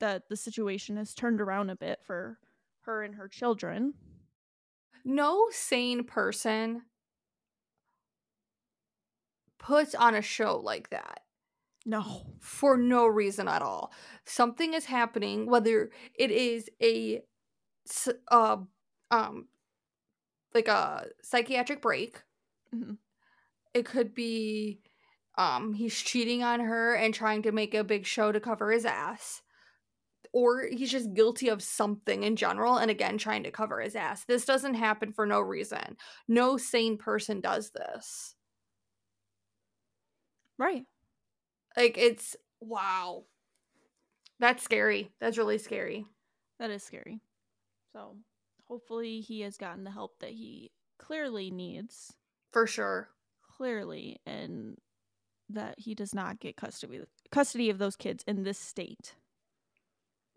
that 0.00 0.28
the 0.28 0.36
situation 0.36 0.96
has 0.96 1.14
turned 1.14 1.40
around 1.40 1.70
a 1.70 1.76
bit 1.76 2.00
for 2.04 2.38
her 2.82 3.02
and 3.02 3.14
her 3.14 3.28
children. 3.28 3.94
No 5.04 5.46
sane 5.50 6.04
person 6.04 6.82
puts 9.58 9.94
on 9.94 10.14
a 10.14 10.22
show 10.22 10.58
like 10.58 10.90
that. 10.90 11.20
No. 11.84 12.04
for 12.40 12.76
no 12.76 13.06
reason 13.06 13.48
at 13.48 13.60
all. 13.62 13.92
Something 14.24 14.72
is 14.74 14.84
happening, 14.84 15.46
whether 15.46 15.90
it 16.14 16.30
is 16.30 16.68
a 16.80 17.16
s- 17.16 17.22
uh, 18.30 18.58
um 19.10 19.48
like 20.54 20.68
a 20.68 21.06
psychiatric 21.22 21.82
break. 21.82 22.22
Mhm. 22.74 22.98
It 23.74 23.86
could 23.86 24.14
be 24.14 24.80
um 25.38 25.74
he's 25.74 25.98
cheating 26.00 26.42
on 26.44 26.60
her 26.60 26.94
and 26.94 27.14
trying 27.14 27.42
to 27.42 27.52
make 27.52 27.74
a 27.74 27.84
big 27.84 28.06
show 28.06 28.32
to 28.32 28.40
cover 28.40 28.70
his 28.72 28.86
ass. 28.86 29.42
Or 30.32 30.66
he's 30.66 30.90
just 30.92 31.14
guilty 31.14 31.48
of 31.48 31.62
something 31.62 32.24
in 32.24 32.36
general 32.36 32.78
and 32.78 32.90
again 32.90 33.18
trying 33.18 33.44
to 33.44 33.52
cover 33.52 33.80
his 33.80 33.96
ass. 33.96 34.24
This 34.26 34.44
doesn't 34.46 34.74
happen 34.74 35.12
for 35.12 35.26
no 35.26 35.40
reason. 35.40 35.96
No 36.28 36.56
sane 36.58 36.98
person 36.98 37.40
does 37.40 37.70
this. 37.70 38.36
Right. 40.58 40.84
Like 41.76 41.98
it's 41.98 42.36
wow. 42.60 43.24
That's 44.38 44.62
scary. 44.62 45.12
That's 45.20 45.38
really 45.38 45.58
scary. 45.58 46.06
That 46.58 46.70
is 46.70 46.82
scary. 46.82 47.20
So 47.92 48.18
hopefully 48.64 49.20
he 49.20 49.40
has 49.42 49.56
gotten 49.56 49.84
the 49.84 49.90
help 49.90 50.18
that 50.20 50.30
he 50.32 50.72
clearly 50.98 51.50
needs, 51.50 52.16
For 52.52 52.68
sure. 52.68 53.10
clearly, 53.42 54.20
and 54.26 54.78
that 55.48 55.78
he 55.78 55.94
does 55.94 56.14
not 56.14 56.40
get 56.40 56.56
custody 56.56 57.02
custody 57.30 57.70
of 57.70 57.78
those 57.78 57.96
kids 57.96 58.24
in 58.26 58.44
this 58.44 58.58
state. 58.58 59.16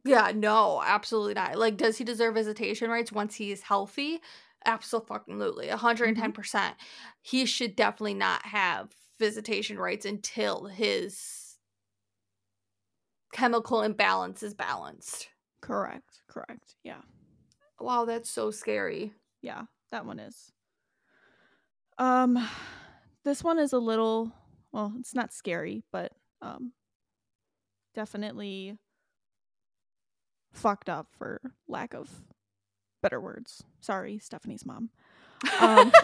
Yeah, 0.03 0.31
no, 0.35 0.81
absolutely 0.85 1.33
not. 1.33 1.57
Like, 1.57 1.77
does 1.77 1.97
he 1.97 2.03
deserve 2.03 2.35
visitation 2.35 2.89
rights 2.89 3.11
once 3.11 3.35
he 3.35 3.51
is 3.51 3.63
healthy? 3.63 4.21
Absolutely. 4.65 5.67
110%. 5.69 6.15
Mm-hmm. 6.15 6.75
He 7.21 7.45
should 7.45 7.75
definitely 7.75 8.13
not 8.13 8.45
have 8.45 8.91
visitation 9.19 9.77
rights 9.79 10.05
until 10.05 10.65
his 10.65 11.57
chemical 13.31 13.81
imbalance 13.83 14.41
is 14.41 14.55
balanced. 14.55 15.29
Correct. 15.61 16.21
Correct. 16.27 16.75
Yeah. 16.83 17.01
Wow, 17.79 18.05
that's 18.05 18.29
so 18.29 18.51
scary. 18.51 19.13
Yeah, 19.41 19.63
that 19.91 20.05
one 20.05 20.19
is. 20.19 20.51
Um 21.97 22.37
this 23.23 23.43
one 23.43 23.59
is 23.59 23.73
a 23.73 23.79
little 23.79 24.31
well, 24.71 24.93
it's 24.99 25.15
not 25.15 25.33
scary, 25.33 25.83
but 25.91 26.11
um 26.41 26.73
definitely 27.93 28.77
fucked 30.51 30.89
up 30.89 31.07
for 31.17 31.41
lack 31.67 31.93
of 31.93 32.09
better 33.01 33.19
words. 33.19 33.63
Sorry, 33.81 34.17
Stephanie's 34.19 34.65
mom. 34.65 34.89
Um, 35.59 35.91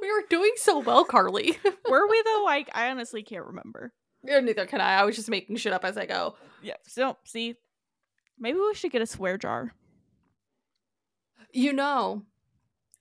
we 0.00 0.12
were 0.12 0.24
doing 0.28 0.52
so 0.56 0.80
well, 0.80 1.04
Carley. 1.04 1.56
were 1.88 2.08
we 2.08 2.22
though? 2.24 2.42
Like, 2.44 2.70
I 2.74 2.90
honestly 2.90 3.22
can't 3.22 3.46
remember. 3.46 3.92
Yeah, 4.24 4.40
neither 4.40 4.66
can 4.66 4.80
I. 4.80 5.00
I 5.00 5.04
was 5.04 5.16
just 5.16 5.30
making 5.30 5.56
shit 5.56 5.72
up 5.72 5.84
as 5.84 5.96
I 5.96 6.06
go. 6.06 6.36
Yeah. 6.62 6.76
So 6.86 7.16
see, 7.24 7.56
maybe 8.38 8.58
we 8.58 8.74
should 8.74 8.92
get 8.92 9.02
a 9.02 9.06
swear 9.06 9.38
jar. 9.38 9.72
You 11.52 11.72
know, 11.72 12.22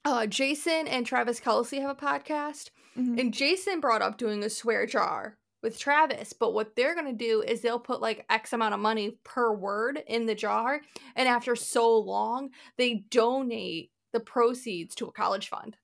uh, 0.06 0.28
Jason 0.28 0.88
and 0.88 1.06
Travis 1.06 1.40
Kelce 1.40 1.80
have 1.82 1.90
a 1.90 1.96
podcast, 1.96 2.70
Mhm. 2.96 3.20
and 3.20 3.34
Jason 3.34 3.80
brought 3.80 4.02
up 4.02 4.18
doing 4.18 4.44
a 4.44 4.50
swear 4.50 4.86
jar 4.86 5.38
with 5.64 5.80
Travis. 5.80 6.34
But 6.34 6.52
what 6.54 6.76
they're 6.76 6.94
gonna 6.96 7.14
do 7.14 7.42
is 7.42 7.62
they'll 7.62 7.80
put 7.80 8.02
like 8.02 8.26
X 8.30 8.54
amount 8.54 8.74
of 8.76 8.80
money 8.80 9.18
per 9.24 9.52
word 9.54 10.04
in 10.08 10.26
the 10.28 10.36
jar, 10.36 10.82
and 11.16 11.28
after 11.28 11.56
so 11.56 11.98
long, 11.98 12.52
they 12.78 12.94
donate 13.10 13.92
the 14.12 14.20
proceeds 14.20 14.94
to 14.96 15.08
a 15.08 15.12
college 15.12 15.48
fund. 15.48 15.78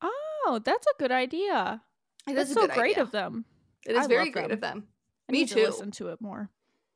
Oh, 0.00 0.60
that's 0.64 0.86
a 0.88 0.98
good 0.98 1.12
idea. 1.12 1.84
It 2.26 2.34
That's 2.34 2.50
is 2.50 2.56
a 2.56 2.60
so 2.60 2.66
great 2.66 2.92
idea. 2.92 3.02
of 3.04 3.12
them. 3.12 3.44
It 3.86 3.92
is 3.94 4.04
I 4.04 4.08
very 4.08 4.30
great 4.30 4.42
them. 4.48 4.52
of 4.52 4.60
them. 4.60 4.88
I 5.28 5.32
Me 5.32 5.46
too. 5.46 5.54
to 5.56 5.66
listen 5.66 5.90
to 5.92 6.08
it 6.08 6.20
more. 6.20 6.50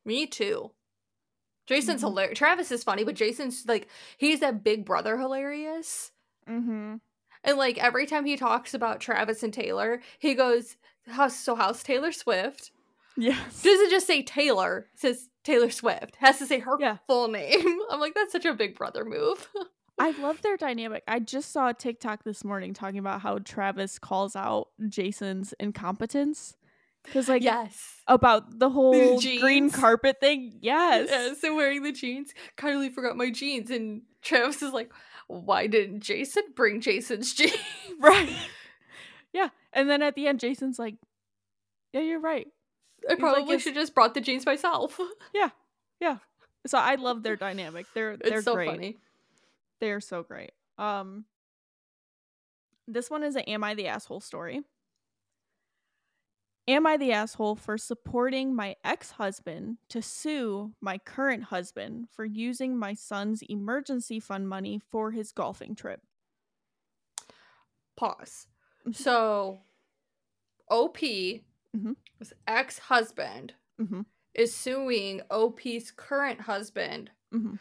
Me 0.05 0.27
too. 0.27 0.73
Jason's 1.67 2.01
Mhm. 2.01 2.09
hilarious. 2.09 2.39
Travis 2.39 2.71
is 2.73 2.85
funny, 2.85 3.05
but 3.05 3.15
Jason's 3.15 3.65
like 3.67 3.89
he's 4.17 4.41
that 4.41 4.63
big 4.65 4.85
brother 4.85 5.19
hilarious. 5.19 6.13
Mm-hmm. 6.49 6.97
And 7.45 7.59
like 7.59 7.79
every 7.79 8.07
time 8.07 8.25
he 8.25 8.37
talks 8.37 8.75
about 8.75 9.01
Travis 9.01 9.43
and 9.43 9.53
Taylor, 9.53 10.01
he 10.19 10.35
goes, 10.35 10.77
"How's 11.09 11.37
so? 11.37 11.55
How's 11.55 11.83
Taylor 11.83 12.13
Swift?" 12.13 12.71
Yes. 13.17 13.63
Doesn't 13.63 13.91
just 13.91 14.07
say 14.07 14.23
Taylor, 14.23 14.89
says 14.95 15.31
Taylor 15.43 15.71
Swift. 15.71 16.17
Has 16.17 16.39
to 16.39 16.47
say 16.47 16.59
her 16.59 16.77
Yeah. 16.79 16.99
full 17.07 17.29
name. 17.29 17.81
I'm 17.91 17.99
like, 18.01 18.15
that's 18.15 18.33
such 18.33 18.45
a 18.45 18.53
big 18.53 18.77
brother 18.77 19.05
move. 19.05 19.49
I 19.99 20.11
love 20.21 20.43
their 20.43 20.59
dynamic. 20.59 21.03
I 21.09 21.21
just 21.21 21.51
saw 21.53 21.71
a 21.71 21.75
TikTok 21.75 22.25
this 22.25 22.45
morning 22.45 22.75
talking 22.75 22.99
about 22.99 23.23
how 23.23 23.39
Travis 23.39 23.99
calls 23.99 24.37
out 24.37 24.69
Jason's 24.91 25.55
incompetence. 25.59 26.57
Because, 27.07 27.29
like, 27.29 27.43
yes. 27.43 28.03
about 28.07 28.59
the 28.59 28.69
whole 28.69 29.19
green 29.21 29.71
carpet 29.71 30.19
thing. 30.21 30.59
Yes. 30.61 31.09
Yeah, 31.11 31.35
so 31.41 31.55
wearing 31.57 31.83
the 31.83 31.93
jeans. 31.93 32.35
Carly 32.57 32.91
forgot 32.91 33.17
my 33.17 33.31
jeans, 33.31 33.71
and 33.71 34.03
Travis 34.23 34.61
is 34.63 34.73
like, 34.73 34.93
"Why 35.29 35.67
didn't 35.67 36.01
Jason 36.01 36.43
bring 36.55 36.81
Jason's 36.81 37.33
jeans?" 37.39 37.55
Right. 38.01 38.31
yeah. 39.33 39.49
And 39.73 39.89
then 39.89 40.03
at 40.03 40.15
the 40.15 40.27
end, 40.27 40.41
Jason's 40.41 40.79
like, 40.79 40.97
yeah, 41.93 42.01
you're 42.03 42.21
right. 42.21 42.47
I 43.09 43.13
like, 43.13 43.19
probably 43.19 43.43
it's- 43.45 43.63
should 43.63 43.75
just 43.75 43.95
brought 43.95 44.15
the 44.15 44.21
jeans 44.21 44.45
myself. 44.45 44.99
Yeah, 45.35 45.51
yeah. 46.01 46.19
So 46.67 46.79
I 46.79 46.97
love 46.97 47.23
their 47.23 47.37
dynamic. 47.37 47.87
They're 47.95 48.17
they're 48.17 48.39
it's 48.39 48.45
so 48.45 48.55
great. 48.55 48.69
funny. 48.71 48.97
They're 49.81 50.01
so 50.01 50.23
great. 50.23 50.51
Um 50.79 51.25
This 52.89 53.09
one 53.11 53.23
is 53.23 53.37
a 53.37 53.49
am 53.49 53.65
I 53.65 53.75
the 53.75 53.87
asshole 53.89 54.21
story. 54.21 54.63
Am 56.69 56.85
I 56.85 56.97
the 56.97 57.13
asshole 57.13 57.55
for 57.55 57.79
supporting 57.79 58.53
my 58.53 58.75
ex-husband 58.83 59.79
to 59.89 60.03
sue 60.03 60.75
my 60.81 60.99
current 60.99 61.45
husband 61.45 62.09
for 62.11 62.25
using 62.25 62.77
my 62.77 62.93
son's 62.93 63.43
emergency 63.43 64.19
fund 64.19 64.49
money 64.49 64.81
for 64.81 65.13
his 65.13 65.31
golfing 65.31 65.77
trip? 65.77 66.01
Pause. 67.97 68.47
So, 68.93 69.63
OP, 70.71 71.45
Mhm. 71.75 71.97
his 72.19 72.33
ex 72.47 72.79
husband, 72.79 73.55
Mhm. 73.79 74.07
is 74.35 74.55
suing 74.55 75.23
OP's 75.31 75.91
current 75.91 76.41
husband 76.43 77.11
Mhm. 77.33 77.59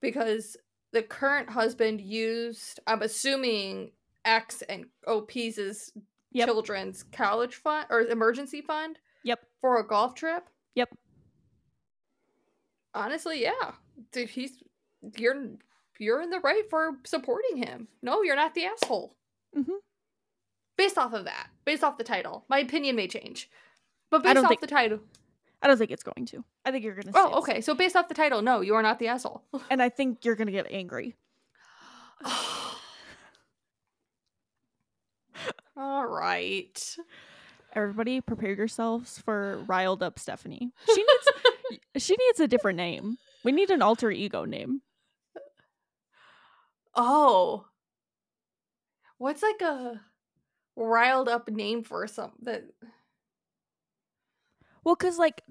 because 0.00 0.56
the 0.92 1.02
current 1.02 1.50
husband 1.50 2.00
used, 2.00 2.80
I'm 2.86 3.02
assuming, 3.02 3.92
X 4.24 4.62
and 4.62 4.86
OP's 5.06 5.58
is 5.58 5.92
Yep. 6.32 6.48
children's 6.48 7.02
college 7.02 7.54
fund 7.56 7.86
or 7.90 8.00
emergency 8.02 8.60
fund 8.62 8.98
Yep. 9.24 9.40
for 9.60 9.78
a 9.78 9.86
golf 9.86 10.14
trip. 10.14 10.48
Yep. 10.74 10.90
Honestly, 12.94 13.42
yeah. 13.42 13.72
Dude, 14.12 14.30
he's 14.30 14.62
you're 15.16 15.36
you're 15.98 16.20
in 16.22 16.30
the 16.30 16.40
right 16.40 16.68
for 16.68 16.98
supporting 17.04 17.56
him. 17.58 17.88
No, 18.02 18.22
you're 18.22 18.36
not 18.36 18.54
the 18.54 18.64
asshole. 18.64 19.14
Mm-hmm. 19.56 19.72
Based 20.76 20.98
off 20.98 21.12
of 21.12 21.24
that, 21.26 21.48
based 21.64 21.84
off 21.84 21.98
the 21.98 22.04
title, 22.04 22.44
my 22.48 22.58
opinion 22.58 22.96
may 22.96 23.06
change, 23.08 23.50
but 24.10 24.22
based 24.22 24.38
off 24.38 24.48
think- 24.48 24.60
the 24.60 24.66
title. 24.66 25.00
I 25.64 25.68
don't 25.68 25.78
think 25.78 25.92
it's 25.92 26.02
going 26.02 26.26
to. 26.26 26.44
I 26.64 26.72
think 26.72 26.84
you're 26.84 26.94
going 26.96 27.12
to 27.12 27.12
Oh, 27.14 27.38
okay. 27.38 27.60
So 27.60 27.72
based 27.72 27.94
off 27.94 28.08
the 28.08 28.14
title, 28.14 28.42
no, 28.42 28.62
you 28.62 28.74
are 28.74 28.82
not 28.82 28.98
the 28.98 29.06
asshole. 29.06 29.44
And 29.70 29.80
I 29.80 29.90
think 29.90 30.24
you're 30.24 30.34
going 30.34 30.48
to 30.48 30.52
get 30.52 30.66
angry. 30.72 31.14
All 35.76 36.06
right. 36.06 36.96
Everybody 37.74 38.20
prepare 38.20 38.52
yourselves 38.52 39.18
for 39.18 39.64
riled 39.66 40.02
up 40.02 40.18
Stephanie. 40.18 40.72
She 40.86 41.04
needs 41.04 41.80
she 42.04 42.16
needs 42.18 42.40
a 42.40 42.48
different 42.48 42.76
name. 42.76 43.16
We 43.44 43.52
need 43.52 43.70
an 43.70 43.82
alter 43.82 44.10
ego 44.10 44.44
name. 44.44 44.82
Oh. 46.94 47.66
What's 49.16 49.42
like 49.42 49.62
a 49.62 50.00
riled 50.76 51.28
up 51.28 51.48
name 51.48 51.82
for 51.82 52.06
something? 52.06 52.36
that 52.42 52.64
Well, 54.84 54.96
cuz 54.96 55.16
like 55.18 55.42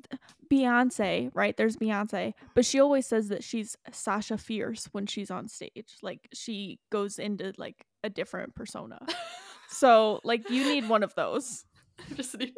Beyonce, 0.52 1.32
right? 1.34 1.58
There's 1.58 1.78
Beyonce, 1.78 2.34
but 2.54 2.66
she 2.66 2.80
always 2.80 3.08
says 3.08 3.30
that 3.30 3.44
she's 3.44 3.76
Sasha 3.92 4.38
Fierce 4.38 4.90
when 4.92 5.08
she's 5.08 5.32
on 5.32 5.48
stage. 5.48 5.98
Like 6.04 6.28
she 6.34 6.80
goes 6.92 7.18
into 7.18 7.54
like 7.58 7.88
a 8.04 8.10
different 8.10 8.54
persona. 8.54 9.00
So, 9.72 10.20
like 10.24 10.50
you 10.50 10.64
need 10.64 10.90
one 10.90 11.04
of 11.04 11.16
those. 11.16 11.66
I 12.00 12.14
just 12.14 12.38
need 12.38 12.54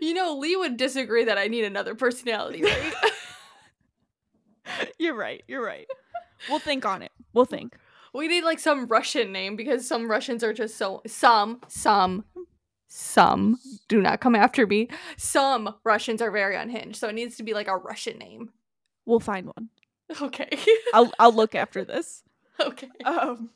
You 0.00 0.14
know, 0.14 0.36
Lee 0.38 0.56
would 0.56 0.76
disagree 0.76 1.24
that 1.24 1.38
I 1.38 1.48
need 1.48 1.64
another 1.64 1.94
personality, 1.94 2.62
right? 2.62 2.92
You're 4.98 5.16
right. 5.16 5.42
You're 5.48 5.64
right. 5.64 5.86
We'll 6.48 6.58
think 6.58 6.84
on 6.84 7.02
it. 7.02 7.12
We'll 7.32 7.44
think. 7.44 7.76
we 8.14 8.28
need 8.28 8.44
like 8.44 8.58
some 8.58 8.86
Russian 8.86 9.32
name 9.32 9.56
because 9.56 9.86
some 9.86 10.10
Russians 10.10 10.44
are 10.44 10.52
just 10.52 10.76
so 10.76 11.02
some 11.06 11.60
some 11.68 12.24
some 12.88 13.58
do 13.88 14.02
not 14.02 14.20
come 14.20 14.34
after 14.34 14.66
me. 14.66 14.88
Some 15.16 15.74
Russians 15.84 16.20
are 16.20 16.30
very 16.30 16.56
unhinged, 16.56 16.98
so 16.98 17.08
it 17.08 17.14
needs 17.14 17.36
to 17.36 17.42
be 17.42 17.54
like 17.54 17.68
a 17.68 17.76
Russian 17.76 18.18
name. 18.18 18.50
We'll 19.06 19.20
find 19.20 19.46
one. 19.46 19.68
Okay. 20.20 20.48
I'll 20.92 21.12
I'll 21.18 21.32
look 21.32 21.54
after 21.54 21.84
this. 21.94 22.22
okay. 22.60 22.88
Um, 23.04 23.50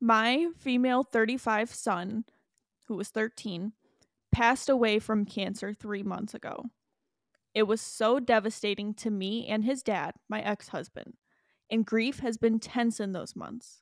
my 0.00 0.48
female 0.58 1.02
35 1.02 1.70
son, 1.72 2.24
who 2.86 2.96
was 2.96 3.08
13, 3.08 3.72
passed 4.32 4.68
away 4.68 4.98
from 4.98 5.24
cancer 5.24 5.72
three 5.72 6.02
months 6.02 6.34
ago. 6.34 6.66
It 7.54 7.62
was 7.62 7.80
so 7.80 8.20
devastating 8.20 8.92
to 8.94 9.10
me 9.10 9.46
and 9.46 9.64
his 9.64 9.82
dad, 9.82 10.14
my 10.28 10.42
ex 10.42 10.68
husband, 10.68 11.14
and 11.70 11.86
grief 11.86 12.18
has 12.18 12.36
been 12.36 12.60
tense 12.60 13.00
in 13.00 13.12
those 13.12 13.34
months. 13.34 13.80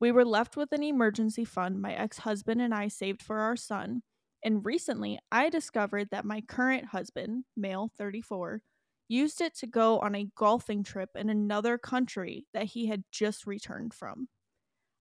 We 0.00 0.10
were 0.10 0.24
left 0.24 0.56
with 0.56 0.72
an 0.72 0.82
emergency 0.82 1.44
fund 1.44 1.80
my 1.80 1.94
ex 1.94 2.18
husband 2.18 2.60
and 2.60 2.74
I 2.74 2.88
saved 2.88 3.22
for 3.22 3.38
our 3.38 3.56
son, 3.56 4.02
and 4.42 4.64
recently 4.64 5.20
I 5.30 5.48
discovered 5.48 6.08
that 6.10 6.24
my 6.24 6.40
current 6.40 6.86
husband, 6.86 7.44
male 7.56 7.90
34, 7.96 8.62
used 9.08 9.40
it 9.40 9.54
to 9.58 9.66
go 9.66 10.00
on 10.00 10.16
a 10.16 10.28
golfing 10.34 10.82
trip 10.82 11.10
in 11.14 11.30
another 11.30 11.78
country 11.78 12.46
that 12.52 12.64
he 12.64 12.86
had 12.86 13.04
just 13.12 13.46
returned 13.46 13.94
from. 13.94 14.28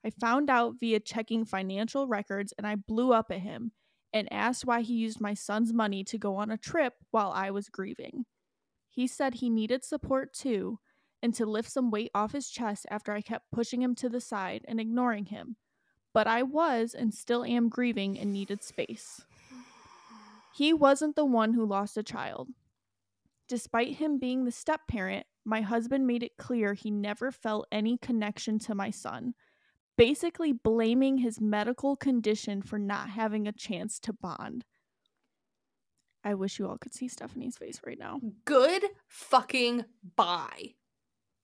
I 0.05 0.09
found 0.09 0.49
out 0.49 0.75
via 0.79 0.99
checking 0.99 1.45
financial 1.45 2.07
records 2.07 2.53
and 2.57 2.67
I 2.67 2.75
blew 2.75 3.13
up 3.13 3.31
at 3.31 3.39
him 3.39 3.71
and 4.11 4.31
asked 4.31 4.65
why 4.65 4.81
he 4.81 4.93
used 4.93 5.21
my 5.21 5.33
son's 5.33 5.73
money 5.73 6.03
to 6.03 6.17
go 6.17 6.35
on 6.35 6.51
a 6.51 6.57
trip 6.57 6.93
while 7.11 7.31
I 7.31 7.51
was 7.51 7.69
grieving. 7.69 8.25
He 8.89 9.07
said 9.07 9.35
he 9.35 9.49
needed 9.49 9.83
support 9.83 10.33
too 10.33 10.79
and 11.23 11.33
to 11.33 11.45
lift 11.45 11.71
some 11.71 11.89
weight 11.89 12.11
off 12.13 12.33
his 12.33 12.49
chest 12.49 12.85
after 12.91 13.13
I 13.13 13.21
kept 13.21 13.51
pushing 13.51 13.81
him 13.81 13.95
to 13.95 14.09
the 14.09 14.21
side 14.21 14.65
and 14.67 14.79
ignoring 14.79 15.25
him. 15.25 15.55
But 16.13 16.27
I 16.27 16.43
was 16.43 16.93
and 16.93 17.13
still 17.13 17.43
am 17.43 17.69
grieving 17.69 18.19
and 18.19 18.31
needed 18.31 18.61
space. 18.61 19.25
He 20.53 20.73
wasn't 20.73 21.15
the 21.15 21.25
one 21.25 21.53
who 21.53 21.65
lost 21.65 21.97
a 21.97 22.03
child. 22.03 22.49
Despite 23.47 23.95
him 23.95 24.19
being 24.19 24.43
the 24.43 24.51
step 24.51 24.81
parent, 24.87 25.25
my 25.45 25.61
husband 25.61 26.05
made 26.05 26.23
it 26.23 26.37
clear 26.37 26.73
he 26.73 26.91
never 26.91 27.31
felt 27.31 27.67
any 27.71 27.97
connection 27.97 28.59
to 28.59 28.75
my 28.75 28.91
son, 28.91 29.33
basically 29.97 30.51
blaming 30.51 31.19
his 31.19 31.39
medical 31.39 31.95
condition 31.95 32.61
for 32.61 32.79
not 32.79 33.09
having 33.09 33.47
a 33.47 33.51
chance 33.51 33.99
to 33.99 34.13
bond. 34.13 34.65
I 36.23 36.35
wish 36.35 36.57
you 36.57 36.67
all 36.67 36.77
could 36.77 36.93
see 36.93 37.07
Stephanie's 37.07 37.57
face 37.57 37.81
right 37.85 37.99
now. 37.99 38.21
Good 38.45 38.85
fucking 39.07 39.85
bye. 40.15 40.75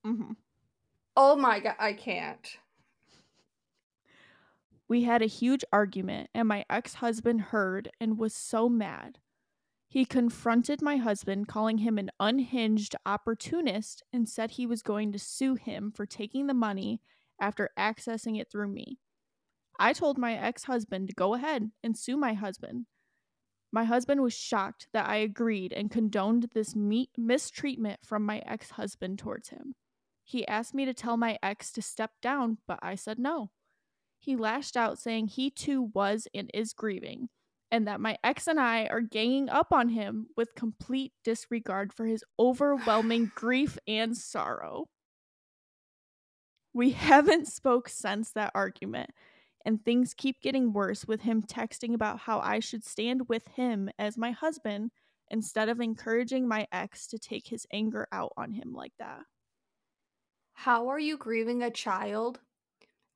Mm-hmm. 0.06 0.32
Oh 1.16 1.36
my 1.36 1.60
god, 1.60 1.74
I 1.78 1.92
can't. 1.92 2.58
We 4.88 5.02
had 5.02 5.22
a 5.22 5.26
huge 5.26 5.64
argument, 5.72 6.30
and 6.34 6.48
my 6.48 6.64
ex 6.68 6.94
husband 6.94 7.42
heard 7.42 7.90
and 8.00 8.18
was 8.18 8.34
so 8.34 8.68
mad. 8.68 9.18
He 9.86 10.04
confronted 10.04 10.80
my 10.80 10.96
husband, 10.96 11.48
calling 11.48 11.78
him 11.78 11.98
an 11.98 12.10
unhinged 12.18 12.96
opportunist, 13.04 14.02
and 14.12 14.28
said 14.28 14.52
he 14.52 14.66
was 14.66 14.82
going 14.82 15.12
to 15.12 15.18
sue 15.18 15.56
him 15.56 15.92
for 15.92 16.06
taking 16.06 16.46
the 16.46 16.54
money 16.54 17.00
after 17.40 17.70
accessing 17.78 18.40
it 18.40 18.50
through 18.50 18.68
me. 18.68 18.98
I 19.78 19.92
told 19.92 20.18
my 20.18 20.34
ex 20.34 20.64
husband 20.64 21.08
to 21.08 21.14
go 21.14 21.34
ahead 21.34 21.70
and 21.82 21.96
sue 21.96 22.16
my 22.16 22.34
husband. 22.34 22.86
My 23.72 23.84
husband 23.84 24.22
was 24.22 24.34
shocked 24.34 24.88
that 24.92 25.08
I 25.08 25.16
agreed 25.16 25.72
and 25.72 25.90
condoned 25.90 26.50
this 26.54 26.74
me- 26.74 27.10
mistreatment 27.16 28.00
from 28.04 28.26
my 28.26 28.42
ex 28.44 28.70
husband 28.70 29.18
towards 29.18 29.50
him. 29.50 29.74
He 30.24 30.46
asked 30.46 30.74
me 30.74 30.84
to 30.84 30.94
tell 30.94 31.16
my 31.16 31.38
ex 31.42 31.72
to 31.72 31.82
step 31.82 32.12
down, 32.20 32.58
but 32.66 32.78
I 32.82 32.94
said 32.94 33.18
no. 33.18 33.50
He 34.18 34.36
lashed 34.36 34.76
out, 34.76 34.98
saying 34.98 35.28
he 35.28 35.50
too 35.50 35.90
was 35.94 36.28
and 36.34 36.50
is 36.52 36.74
grieving, 36.74 37.30
and 37.70 37.86
that 37.86 38.00
my 38.00 38.18
ex 38.22 38.46
and 38.46 38.60
I 38.60 38.86
are 38.86 39.00
ganging 39.00 39.48
up 39.48 39.72
on 39.72 39.88
him 39.88 40.26
with 40.36 40.54
complete 40.54 41.12
disregard 41.24 41.92
for 41.92 42.06
his 42.06 42.22
overwhelming 42.38 43.32
grief 43.34 43.78
and 43.88 44.16
sorrow. 44.16 44.88
We 46.72 46.90
haven't 46.90 47.46
spoke 47.46 47.88
since 47.88 48.32
that 48.32 48.52
argument, 48.54 49.10
and 49.64 49.84
things 49.84 50.14
keep 50.14 50.40
getting 50.40 50.72
worse 50.72 51.06
with 51.06 51.22
him 51.22 51.42
texting 51.42 51.94
about 51.94 52.20
how 52.20 52.40
I 52.40 52.60
should 52.60 52.84
stand 52.84 53.28
with 53.28 53.46
him 53.48 53.88
as 53.98 54.16
my 54.18 54.30
husband 54.32 54.90
instead 55.28 55.68
of 55.68 55.80
encouraging 55.80 56.48
my 56.48 56.66
ex 56.72 57.06
to 57.08 57.18
take 57.18 57.48
his 57.48 57.66
anger 57.72 58.08
out 58.12 58.32
on 58.36 58.52
him 58.52 58.72
like 58.72 58.94
that. 58.98 59.26
How 60.52 60.86
are 60.86 60.98
you 61.00 61.16
grieving 61.16 61.60
a 61.60 61.72
child 61.72 62.40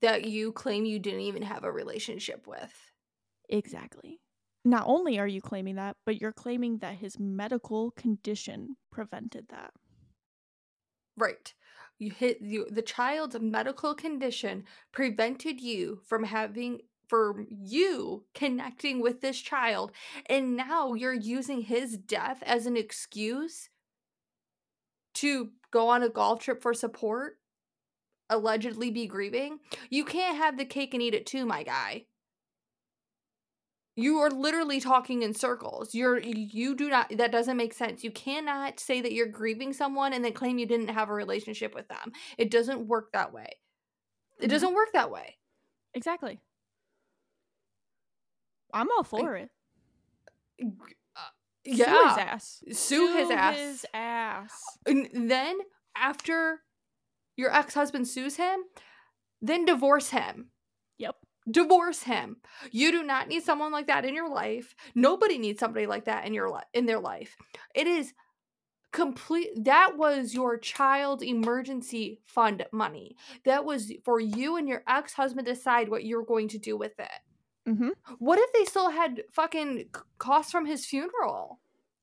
that 0.01 0.25
you 0.25 0.53
claim 0.53 0.85
you 0.87 0.99
didn't 0.99 1.21
even 1.21 1.43
have 1.43 1.65
a 1.65 1.73
relationship 1.73 2.47
with? 2.47 2.93
Exactly. 3.49 4.21
Not 4.67 4.87
only 4.87 5.19
are 5.19 5.27
you 5.29 5.41
claiming 5.41 5.77
that, 5.77 5.97
but 6.07 6.21
you're 6.21 6.33
claiming 6.33 6.79
that 6.79 6.97
his 6.97 7.19
medical 7.19 7.91
condition 7.93 8.77
prevented 8.91 9.49
that. 9.49 9.73
Right. 11.17 11.55
You 11.99 12.11
hit 12.11 12.41
you 12.41 12.67
the 12.71 12.83
child's 12.83 13.39
medical 13.41 13.95
condition 13.95 14.65
prevented 14.93 15.61
you 15.61 16.01
from 16.05 16.25
having 16.25 16.81
for 17.09 17.45
you 17.49 18.25
connecting 18.35 19.01
with 19.01 19.21
this 19.21 19.39
child 19.39 19.93
and 20.27 20.57
now 20.57 20.95
you're 20.95 21.13
using 21.13 21.63
his 21.63 21.97
death 21.97 22.43
as 22.45 22.67
an 22.67 22.77
excuse 22.77 23.69
to 25.15 25.51
go 25.71 25.89
on 25.89 26.03
a 26.03 26.09
golf 26.09 26.41
trip 26.41 26.63
for 26.63 26.75
support 26.75 27.39
allegedly 28.31 28.91
be 28.91 29.07
grieving? 29.07 29.61
You 29.91 30.05
can't 30.05 30.37
have 30.37 30.57
the 30.57 30.65
cake 30.65 30.95
and 30.95 31.03
eat 31.03 31.15
it 31.15 31.27
too 31.27 31.47
my 31.47 31.63
guy 31.63 32.07
you 33.97 34.19
are 34.19 34.31
literally 34.31 34.81
talking 34.81 35.23
in 35.23 35.33
circles 35.35 35.95
you're 35.95 36.19
you 36.19 36.75
do 36.75 36.89
not 36.89 37.11
that 37.17 37.31
doesn't 37.31 37.57
make 37.57 37.73
sense 37.73 38.03
you 38.03 38.11
cannot 38.11 38.81
say 38.81 39.01
that 39.01 39.13
you're 39.13 39.27
grieving 39.27 39.73
someone 39.73 40.13
and 40.13 40.25
then 40.25 40.33
claim 40.33 40.59
you 40.59 40.67
didn't 40.67 40.89
have 40.89 41.09
a 41.09 41.13
relationship 41.15 41.75
with 41.75 41.87
them 41.89 42.13
it 42.39 42.51
doesn't 42.51 42.87
work 42.89 43.13
that 43.13 43.33
way 43.33 43.49
it 44.41 44.49
doesn't 44.49 44.75
work 44.75 44.89
that 44.93 45.11
way 45.11 45.37
Exactly. 45.95 46.41
I'm 48.73 48.89
all 48.97 49.05
for 49.05 49.37
it. 49.37 49.49
Uh, 50.61 51.21
yeah. 51.65 51.85
Sue 51.85 52.09
his 52.09 52.19
ass. 52.19 52.63
sue 52.73 53.17
his 53.17 53.31
ass 53.31 53.57
His 53.57 53.87
ass. 53.95 54.63
and 54.87 55.09
then 55.31 55.59
after 55.97 56.63
your 57.37 57.53
ex-husband 57.55 58.09
sues 58.09 58.37
him 58.37 58.61
then 59.41 59.65
divorce 59.65 60.11
him. 60.11 60.49
Divorce 61.51 62.03
him 62.05 62.37
you 62.71 62.91
do 62.91 63.03
not 63.03 63.29
need 63.29 63.43
someone 63.43 63.71
like 63.73 63.87
that 63.87 64.05
in 64.05 64.15
your 64.15 64.29
life 64.31 64.75
nobody 64.95 65.37
needs 65.39 65.61
somebody 65.61 65.87
like 65.87 66.07
that 66.07 66.27
in 66.27 66.33
your 66.33 66.49
life 66.49 66.65
in 66.73 66.87
their 66.87 67.01
life 67.01 67.37
it 67.75 67.87
is 67.87 68.15
complete 68.93 69.49
that 69.65 69.97
was 69.97 70.33
your 70.33 70.57
child 70.57 71.23
emergency 71.23 72.21
fund 72.25 72.65
money 72.73 73.17
that 73.45 73.65
was 73.65 73.93
for 74.05 74.21
you 74.21 74.57
and 74.57 74.69
your 74.69 74.83
ex-husband 74.89 75.47
to 75.47 75.53
decide 75.53 75.89
what 75.89 76.05
you're 76.05 76.25
going 76.25 76.49
to 76.49 76.59
do 76.59 76.77
with 76.77 76.99
it 76.99 77.11
Mm-hmm. 77.67 77.89
what 78.19 78.39
if 78.39 78.53
they 78.53 78.67
still 78.67 78.91
had 78.91 79.23
fucking 79.33 79.87
costs 80.19 80.53
from 80.53 80.67
his 80.67 80.85
funeral 80.85 81.61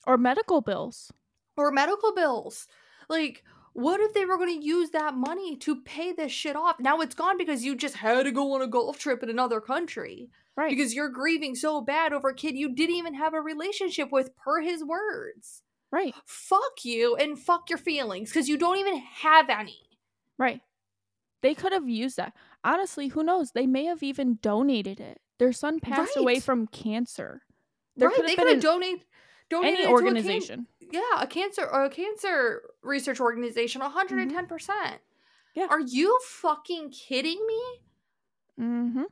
Or 0.07 0.17
medical 0.17 0.59
bills. 0.61 1.11
or 1.55 1.69
medical 1.71 2.13
bills. 2.15 2.67
Like, 3.09 3.43
what 3.73 3.99
if 4.01 4.13
they 4.13 4.25
were 4.25 4.37
going 4.37 4.59
to 4.59 4.65
use 4.65 4.89
that 4.91 5.13
money 5.13 5.55
to 5.57 5.81
pay 5.81 6.11
this 6.13 6.31
shit 6.31 6.55
off? 6.55 6.75
Now 6.79 6.99
it's 7.01 7.15
gone 7.15 7.37
because 7.37 7.63
you 7.63 7.75
just 7.75 7.95
had 7.95 8.23
to 8.23 8.31
go 8.31 8.53
on 8.53 8.61
a 8.61 8.67
golf 8.67 8.99
trip 8.99 9.23
in 9.23 9.29
another 9.29 9.61
country 9.61 10.29
Right. 10.57 10.69
because 10.69 10.93
you're 10.93 11.09
grieving 11.09 11.55
so 11.55 11.79
bad 11.81 12.11
over 12.13 12.29
a 12.29 12.35
kid 12.35 12.55
you 12.55 12.73
didn't 12.75 12.95
even 12.95 13.13
have 13.13 13.33
a 13.33 13.39
relationship 13.41 14.11
with, 14.11 14.35
per 14.35 14.59
his 14.61 14.83
words. 14.83 15.63
right. 15.91 16.13
Fuck 16.25 16.83
you 16.83 17.15
and 17.15 17.39
fuck 17.39 17.69
your 17.69 17.77
feelings 17.79 18.29
because 18.29 18.49
you 18.49 18.57
don't 18.57 18.77
even 18.77 18.97
have 18.97 19.49
any. 19.49 19.79
Right. 20.37 20.61
They 21.41 21.55
could 21.55 21.71
have 21.73 21.87
used 21.89 22.17
that. 22.17 22.33
Honestly, 22.63 23.07
who 23.07 23.23
knows? 23.23 23.51
They 23.51 23.65
may 23.65 23.85
have 23.85 24.03
even 24.03 24.37
donated 24.41 24.99
it. 24.99 25.19
Their 25.39 25.53
son 25.53 25.79
passed 25.79 26.15
away 26.17 26.39
from 26.39 26.67
cancer. 26.67 27.41
There 27.97 28.09
right? 28.09 28.15
could 28.15 28.25
They 28.27 28.35
could 28.35 28.47
have 28.47 28.55
an- 28.57 28.61
donate, 29.51 29.73
any 29.73 29.77
to 29.77 29.83
a 29.83 29.85
can- 29.85 29.93
organization. 29.93 30.67
yeah, 30.91 31.01
a 31.21 31.27
cancer 31.27 31.65
or 31.65 31.85
a 31.85 31.89
cancer 31.89 32.61
research 32.81 33.19
organization, 33.19 33.81
110%. 33.81 34.47
percent 34.47 35.01
Yeah. 35.55 35.67
Are 35.69 35.79
you 35.79 36.17
fucking 36.27 36.89
kidding 36.91 37.45
me? 37.47 37.61
Mm-hmm. 38.59 39.03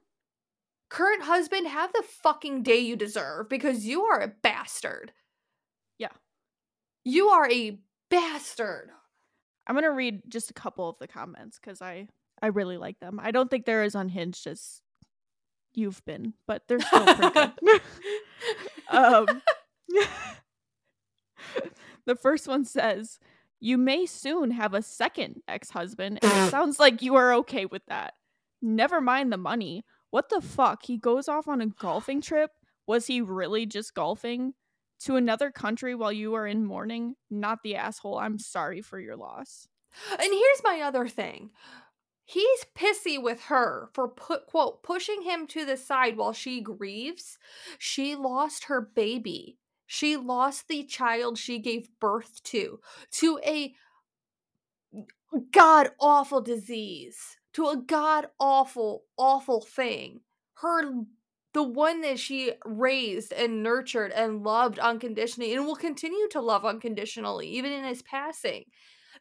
current 0.90 1.24
husband, 1.24 1.68
have 1.68 1.92
the 1.94 2.04
fucking 2.24 2.64
day 2.64 2.78
you 2.80 2.96
deserve 2.96 3.50
because 3.50 3.86
you 3.86 4.04
are 4.04 4.20
a 4.20 4.28
bastard. 4.28 5.12
Yeah. 5.98 6.12
You 7.04 7.30
are 7.30 7.50
a 7.50 7.80
bastard. 8.10 8.90
I'm 9.66 9.76
gonna 9.76 9.92
read 9.92 10.22
just 10.28 10.50
a 10.50 10.54
couple 10.54 10.90
of 10.90 10.98
the 11.00 11.08
comments 11.08 11.60
because 11.60 11.82
I 11.82 12.08
I 12.42 12.48
really 12.48 12.78
like 12.78 13.00
them. 13.00 13.20
I 13.22 13.32
don't 13.32 13.50
think 13.52 13.66
they're 13.66 13.84
as 13.84 13.96
unhinged 13.96 14.48
as 14.48 14.82
you've 15.74 16.04
been, 16.06 16.34
but 16.48 16.64
they're 16.68 16.80
still 16.80 17.06
pretty 17.06 17.30
good. 17.32 17.52
um, 18.90 19.42
the 22.06 22.16
first 22.16 22.48
one 22.48 22.66
says, 22.66 23.20
"You 23.60 23.78
may 23.78 24.06
soon 24.06 24.52
have 24.52 24.74
a 24.74 24.82
second 24.82 25.42
ex-husband, 25.48 26.20
and 26.22 26.32
it 26.32 26.52
sounds 26.52 26.80
like 26.80 27.02
you 27.02 27.16
are 27.16 27.34
okay 27.36 27.66
with 27.66 27.86
that. 27.88 28.14
Never 28.62 29.02
mind 29.02 29.32
the 29.32 29.38
money. 29.38 29.84
What 30.12 30.30
the 30.30 30.42
fuck? 30.42 30.86
He 30.86 30.98
goes 30.98 31.28
off 31.28 31.48
on 31.48 31.62
a 31.62 31.68
golfing 31.68 32.22
trip. 32.22 32.52
Was 32.88 33.08
he 33.08 33.22
really 33.22 33.66
just 33.66 33.94
golfing?" 33.94 34.54
To 35.04 35.16
another 35.16 35.50
country 35.50 35.96
while 35.96 36.12
you 36.12 36.34
are 36.34 36.46
in 36.46 36.66
mourning, 36.66 37.16
not 37.30 37.60
the 37.64 37.78
asshole. 37.78 38.18
I'm 38.18 38.38
sorry 38.38 38.82
for 38.82 39.00
your 39.00 39.16
loss. 39.16 39.70
And 40.12 40.22
here's 40.22 40.62
my 40.64 40.82
other 40.82 41.08
thing. 41.08 41.52
He's 42.26 42.66
pissy 42.76 43.22
with 43.22 43.44
her 43.46 43.90
for 43.94 44.08
put 44.08 44.46
quote 44.46 44.84
pushing 44.84 45.24
him 45.24 45.48
to 45.48 45.66
the 45.66 45.78
side 45.78 46.16
while 46.16 46.34
she 46.34 46.62
grieves. 46.62 47.40
She 47.80 48.16
lost 48.16 48.66
her 48.66 48.82
baby. 48.82 49.58
She 49.92 50.18
lost 50.18 50.68
the 50.68 50.84
child 50.84 51.40
she 51.40 51.58
gave 51.58 51.90
birth 52.00 52.44
to 52.44 52.80
to 53.14 53.40
a 53.44 53.74
god 55.52 55.90
awful 56.00 56.42
disease, 56.42 57.38
to 57.54 57.70
a 57.70 57.76
god 57.76 58.28
awful 58.40 59.06
awful 59.18 59.62
thing. 59.62 60.22
Her 60.62 60.84
the 61.54 61.64
one 61.64 62.02
that 62.02 62.20
she 62.20 62.52
raised 62.66 63.34
and 63.34 63.64
nurtured 63.64 64.12
and 64.12 64.44
loved 64.44 64.78
unconditionally 64.78 65.56
and 65.56 65.66
will 65.66 65.76
continue 65.76 66.28
to 66.30 66.40
love 66.40 66.66
unconditionally 66.66 67.48
even 67.48 67.72
in 67.72 67.84
his 67.84 68.04
passing. 68.04 68.66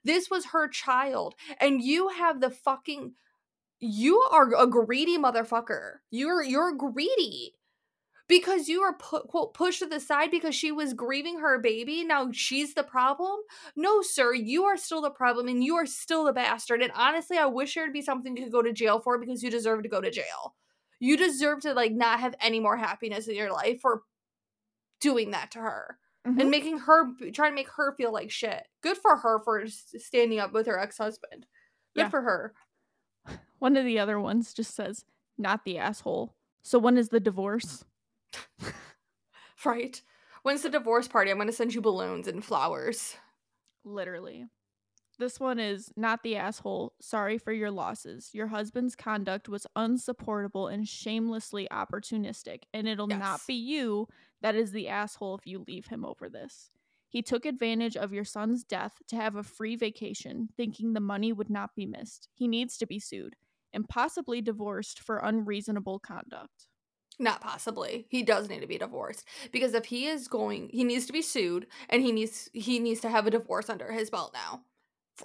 This 0.05 0.29
was 0.29 0.45
her 0.47 0.69
child 0.69 1.35
and 1.61 1.81
you 1.81 2.09
have 2.09 2.43
the 2.43 2.51
fucking 2.51 3.15
you 3.81 4.21
are 4.31 4.55
a 4.55 4.67
greedy 4.67 5.17
motherfucker. 5.17 6.01
You're 6.11 6.43
you're 6.43 6.73
greedy. 6.75 7.55
Because 8.29 8.69
you 8.69 8.83
were 8.83 8.93
put 8.93 9.27
quote 9.29 9.55
pushed 9.55 9.79
to 9.79 9.87
the 9.87 9.99
side 10.01 10.31
because 10.31 10.55
she 10.55 10.71
was 10.71 10.93
grieving 10.93 11.39
her 11.41 11.59
baby. 11.59 12.05
Now 12.05 12.31
she's 12.31 12.75
the 12.75 12.83
problem. 12.83 13.41
No, 13.75 14.03
sir, 14.03 14.35
you 14.35 14.65
are 14.65 14.77
still 14.77 15.01
the 15.01 15.11
problem, 15.11 15.49
and 15.49 15.65
you 15.65 15.77
are 15.77 15.87
still 15.87 16.25
the 16.25 16.33
bastard. 16.35 16.83
And 16.83 16.93
honestly, 16.95 17.39
I 17.39 17.47
wish 17.47 17.75
there'd 17.75 17.93
be 17.93 18.03
something 18.03 18.37
you 18.37 18.45
could 18.45 18.53
go 18.53 18.63
to 18.63 18.73
jail 18.73 19.01
for 19.01 19.19
because 19.19 19.43
you 19.43 19.51
deserve 19.51 19.83
to 19.83 19.89
go 19.89 20.01
to 20.03 20.11
jail. 20.11 20.55
You 21.01 21.17
deserve 21.17 21.61
to 21.63 21.73
like 21.75 21.93
not 21.93 22.21
have 22.21 22.35
any 22.41 22.61
more 22.61 22.77
happiness 22.77 23.29
in 23.29 23.35
your 23.35 23.51
life 23.53 23.81
for 23.81 24.03
doing 25.01 25.31
that 25.31 25.51
to 25.53 25.61
her 25.61 25.99
Mhm. 26.27 26.41
and 26.41 26.51
making 26.51 26.79
her 26.81 27.05
trying 27.33 27.53
to 27.53 27.55
make 27.55 27.71
her 27.71 27.95
feel 27.95 28.13
like 28.13 28.31
shit. 28.31 28.67
Good 28.83 28.99
for 28.99 29.17
her 29.17 29.39
for 29.39 29.67
standing 29.69 30.39
up 30.41 30.53
with 30.53 30.67
her 30.67 30.79
ex 30.79 30.99
husband. 30.99 31.47
Good 31.95 32.03
Yeah. 32.03 32.09
for 32.11 32.23
her. 32.23 32.55
One 33.59 33.77
of 33.77 33.85
the 33.85 33.99
other 33.99 34.21
ones 34.21 34.53
just 34.53 34.75
says, 34.75 35.05
not 35.39 35.65
the 35.65 35.79
asshole. 35.79 36.35
So 36.63 36.79
when 36.79 36.99
is 36.99 37.09
the 37.09 37.21
divorce? 37.21 37.85
right. 39.65 40.01
When's 40.43 40.63
the 40.63 40.71
divorce 40.71 41.09
party? 41.09 41.31
I'm 41.31 41.37
going 41.37 41.49
to 41.49 41.53
send 41.53 41.75
you 41.75 41.81
balloons 41.81 42.29
and 42.29 42.45
flowers. 42.45 43.17
Literally. 43.85 44.47
This 45.19 45.41
one 45.41 45.59
is 45.59 45.91
not 45.97 46.23
the 46.23 46.37
asshole. 46.37 46.93
Sorry 47.01 47.39
for 47.39 47.53
your 47.53 47.73
losses. 47.73 48.31
Your 48.33 48.47
husband's 48.47 48.95
conduct 48.95 49.49
was 49.49 49.67
unsupportable 49.75 50.69
and 50.69 50.87
shamelessly 50.87 51.67
opportunistic, 51.73 52.63
and 52.73 52.87
it'll 52.87 53.11
yes. 53.11 53.19
not 53.19 53.41
be 53.47 53.55
you 53.55 54.07
that 54.43 54.55
is 54.55 54.71
the 54.71 54.89
asshole 54.89 55.35
if 55.35 55.47
you 55.47 55.65
leave 55.67 55.87
him 55.87 56.05
over 56.05 56.29
this. 56.29 56.71
He 57.09 57.23
took 57.23 57.47
advantage 57.47 57.97
of 57.97 58.13
your 58.13 58.25
son's 58.25 58.63
death 58.63 59.03
to 59.09 59.17
have 59.17 59.35
a 59.35 59.43
free 59.43 59.75
vacation, 59.75 60.51
thinking 60.57 60.93
the 60.93 61.01
money 61.01 61.33
would 61.33 61.51
not 61.51 61.75
be 61.75 61.87
missed. 61.87 62.29
He 62.35 62.47
needs 62.47 62.77
to 62.79 62.87
be 62.87 63.01
sued 63.01 63.35
and 63.73 63.89
possibly 63.89 64.41
divorced 64.41 65.01
for 65.01 65.19
unreasonable 65.19 65.99
conduct. 65.99 66.69
Not 67.19 67.41
possibly. 67.41 68.07
He 68.09 68.23
does 68.23 68.49
need 68.49 68.61
to 68.61 68.67
be 68.67 68.79
divorced 68.79 69.25
because 69.51 69.75
if 69.75 69.87
he 69.87 70.07
is 70.07 70.29
going, 70.29 70.69
he 70.73 70.85
needs 70.85 71.07
to 71.07 71.13
be 71.13 71.23
sued 71.23 71.67
and 71.89 72.03
he 72.03 72.13
needs 72.13 72.49
he 72.53 72.79
needs 72.79 73.01
to 73.01 73.09
have 73.09 73.27
a 73.27 73.31
divorce 73.31 73.69
under 73.69 73.91
his 73.91 74.11
belt 74.11 74.33
now. 74.33 74.63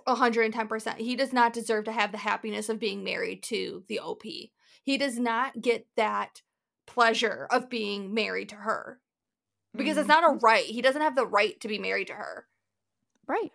110%. 0.07 0.97
He 0.97 1.15
does 1.15 1.31
not 1.31 1.53
deserve 1.53 1.85
to 1.85 1.91
have 1.91 2.11
the 2.11 2.17
happiness 2.17 2.67
of 2.67 2.79
being 2.79 3.03
married 3.03 3.43
to 3.43 3.83
the 3.87 3.99
OP. 3.99 4.23
He 4.23 4.97
does 4.97 5.19
not 5.19 5.61
get 5.61 5.85
that 5.95 6.41
pleasure 6.85 7.47
of 7.51 7.69
being 7.69 8.13
married 8.13 8.49
to 8.49 8.55
her. 8.55 8.99
Because 9.75 9.91
mm-hmm. 9.91 9.99
it's 9.99 10.07
not 10.07 10.23
a 10.23 10.37
right. 10.41 10.65
He 10.65 10.81
doesn't 10.81 11.01
have 11.01 11.15
the 11.15 11.25
right 11.25 11.59
to 11.61 11.67
be 11.67 11.79
married 11.79 12.07
to 12.07 12.13
her. 12.13 12.47
Right. 13.27 13.51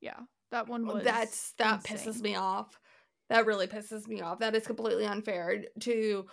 Yeah. 0.00 0.20
That 0.50 0.68
one 0.68 0.86
was 0.86 1.04
That's 1.04 1.52
that 1.58 1.88
insane. 1.88 2.14
pisses 2.14 2.20
me 2.20 2.34
off. 2.34 2.80
That 3.28 3.46
really 3.46 3.68
pisses 3.68 4.08
me 4.08 4.20
off. 4.20 4.40
That 4.40 4.56
is 4.56 4.66
completely 4.66 5.06
unfair 5.06 5.64
to 5.80 6.26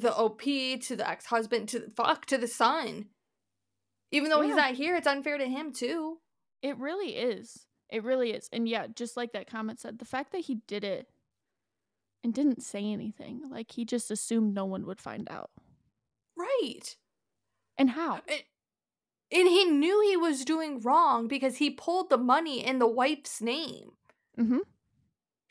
the 0.00 0.14
OP, 0.14 0.42
to 0.42 0.96
the 0.96 1.08
ex 1.08 1.26
husband, 1.26 1.68
to 1.68 1.78
the 1.78 1.90
fuck, 1.90 2.26
to 2.26 2.36
the 2.36 2.48
son. 2.48 3.06
Even 4.10 4.30
though 4.30 4.40
yeah. 4.40 4.48
he's 4.48 4.56
not 4.56 4.74
here, 4.74 4.96
it's 4.96 5.06
unfair 5.06 5.38
to 5.38 5.46
him 5.46 5.72
too. 5.72 6.18
It 6.62 6.78
really 6.78 7.16
is. 7.16 7.66
It 7.90 8.02
really 8.02 8.32
is. 8.32 8.48
And 8.52 8.68
yeah, 8.68 8.86
just 8.94 9.16
like 9.16 9.32
that 9.32 9.50
comment 9.50 9.80
said, 9.80 9.98
the 9.98 10.04
fact 10.04 10.32
that 10.32 10.42
he 10.42 10.56
did 10.66 10.82
it 10.82 11.08
and 12.22 12.34
didn't 12.34 12.62
say 12.62 12.84
anything, 12.90 13.42
like 13.50 13.72
he 13.72 13.84
just 13.84 14.10
assumed 14.10 14.54
no 14.54 14.64
one 14.64 14.86
would 14.86 15.00
find 15.00 15.28
out. 15.30 15.50
Right. 16.36 16.96
And 17.78 17.90
how? 17.90 18.20
It, 18.26 18.44
and 19.30 19.48
he 19.48 19.64
knew 19.64 20.00
he 20.02 20.16
was 20.16 20.44
doing 20.44 20.80
wrong 20.80 21.28
because 21.28 21.56
he 21.56 21.70
pulled 21.70 22.10
the 22.10 22.18
money 22.18 22.64
in 22.64 22.78
the 22.78 22.88
wife's 22.88 23.40
name. 23.40 23.92
Mm-hmm. 24.38 24.58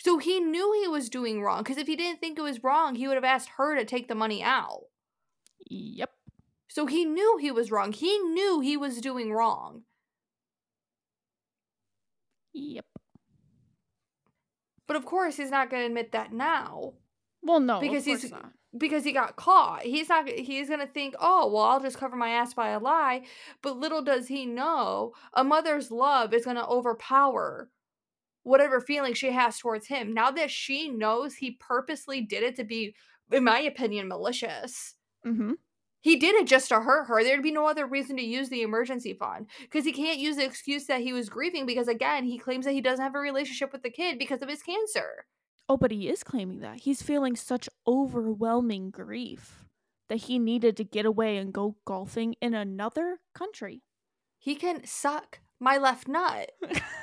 So 0.04 0.18
he 0.18 0.42
knew 0.42 0.74
he 0.82 0.88
was 0.90 1.08
doing 1.08 1.42
wrong 1.42 1.64
because 1.64 1.78
if 1.78 1.88
he 1.88 1.96
didn't 1.96 2.20
think 2.20 2.38
it 2.38 2.42
was 2.42 2.62
wrong, 2.62 2.96
he 2.96 3.08
would 3.08 3.16
have 3.16 3.24
asked 3.24 3.52
her 3.56 3.74
to 3.78 3.86
take 3.86 4.10
the 4.10 4.16
money 4.16 4.44
out. 4.44 4.82
Yep. 5.70 6.10
So 6.68 6.88
he 6.88 7.06
knew 7.06 7.38
he 7.38 7.52
was 7.52 7.72
wrong. 7.72 7.94
He 7.94 8.18
knew 8.18 8.60
he 8.60 8.76
was 8.76 9.00
doing 9.00 9.32
wrong. 9.32 9.84
Yep. 12.54 12.86
But 14.88 14.98
of 14.98 15.06
course, 15.06 15.38
he's 15.38 15.52
not 15.52 15.70
going 15.70 15.84
to 15.84 15.88
admit 15.88 16.12
that 16.12 16.34
now. 16.34 16.96
Well, 17.42 17.62
no, 17.62 17.80
because 17.80 18.04
he's 18.04 18.30
not. 18.30 18.52
because 18.78 19.06
he 19.06 19.14
got 19.14 19.38
caught. 19.38 19.84
He's 19.84 20.10
not. 20.10 20.28
He's 20.28 20.68
going 20.68 20.82
to 20.82 20.88
think, 20.88 21.16
oh, 21.18 21.50
well, 21.50 21.64
I'll 21.64 21.80
just 21.80 21.98
cover 21.98 22.18
my 22.18 22.30
ass 22.30 22.54
by 22.54 22.70
a 22.70 22.80
lie. 22.80 23.24
But 23.62 23.78
little 23.78 24.02
does 24.02 24.28
he 24.28 24.46
know, 24.46 25.14
a 25.34 25.46
mother's 25.46 25.92
love 25.92 26.34
is 26.34 26.44
going 26.44 26.58
to 26.58 26.68
overpower 26.68 27.70
whatever 28.44 28.80
feeling 28.80 29.14
she 29.14 29.32
has 29.32 29.58
towards 29.58 29.88
him. 29.88 30.14
Now 30.14 30.32
that 30.32 30.52
she 30.52 30.90
knows 30.90 31.36
he 31.36 31.58
purposely 31.60 32.22
did 32.22 32.44
it 32.44 32.56
to 32.58 32.64
be, 32.64 32.96
in 33.32 33.44
my 33.44 33.60
opinion, 33.60 34.08
malicious. 34.08 34.96
Mm-hmm. 35.26 35.54
He 36.02 36.18
did 36.18 36.36
it 36.36 36.48
just 36.48 36.68
to 36.68 36.82
hurt 36.82 37.06
her. 37.06 37.24
There'd 37.24 37.42
be 37.42 37.52
no 37.52 37.66
other 37.66 37.88
reason 37.88 38.18
to 38.18 38.24
use 38.24 38.50
the 38.50 38.62
emergency 38.62 39.14
fund 39.14 39.48
because 39.62 39.86
he 39.86 39.94
can't 39.94 40.20
use 40.20 40.36
the 40.36 40.44
excuse 40.44 40.86
that 40.88 41.00
he 41.00 41.14
was 41.14 41.30
grieving 41.30 41.66
because, 41.66 41.88
again, 41.88 42.26
he 42.26 42.38
claims 42.38 42.66
that 42.66 42.74
he 42.74 42.82
doesn't 42.82 43.04
have 43.04 43.16
a 43.16 43.20
relationship 43.20 43.72
with 43.72 43.84
the 43.84 43.90
kid 43.90 44.20
because 44.20 44.42
of 44.42 44.50
his 44.50 44.62
cancer. 44.62 45.26
Oh, 45.70 45.78
but 45.78 45.92
he 45.92 46.10
is 46.10 46.22
claiming 46.24 46.60
that. 46.60 46.82
He's 46.82 47.02
feeling 47.02 47.38
such 47.38 47.70
overwhelming 47.88 48.92
grief 48.92 49.64
that 50.10 50.24
he 50.24 50.40
needed 50.40 50.76
to 50.76 50.84
get 50.84 51.06
away 51.06 51.38
and 51.38 51.54
go 51.54 51.78
golfing 51.86 52.36
in 52.42 52.54
another 52.54 53.20
country. 53.34 53.82
He 54.38 54.56
can 54.56 54.86
suck 54.86 55.40
my 55.58 55.78
left 55.78 56.10
nut. 56.10 56.52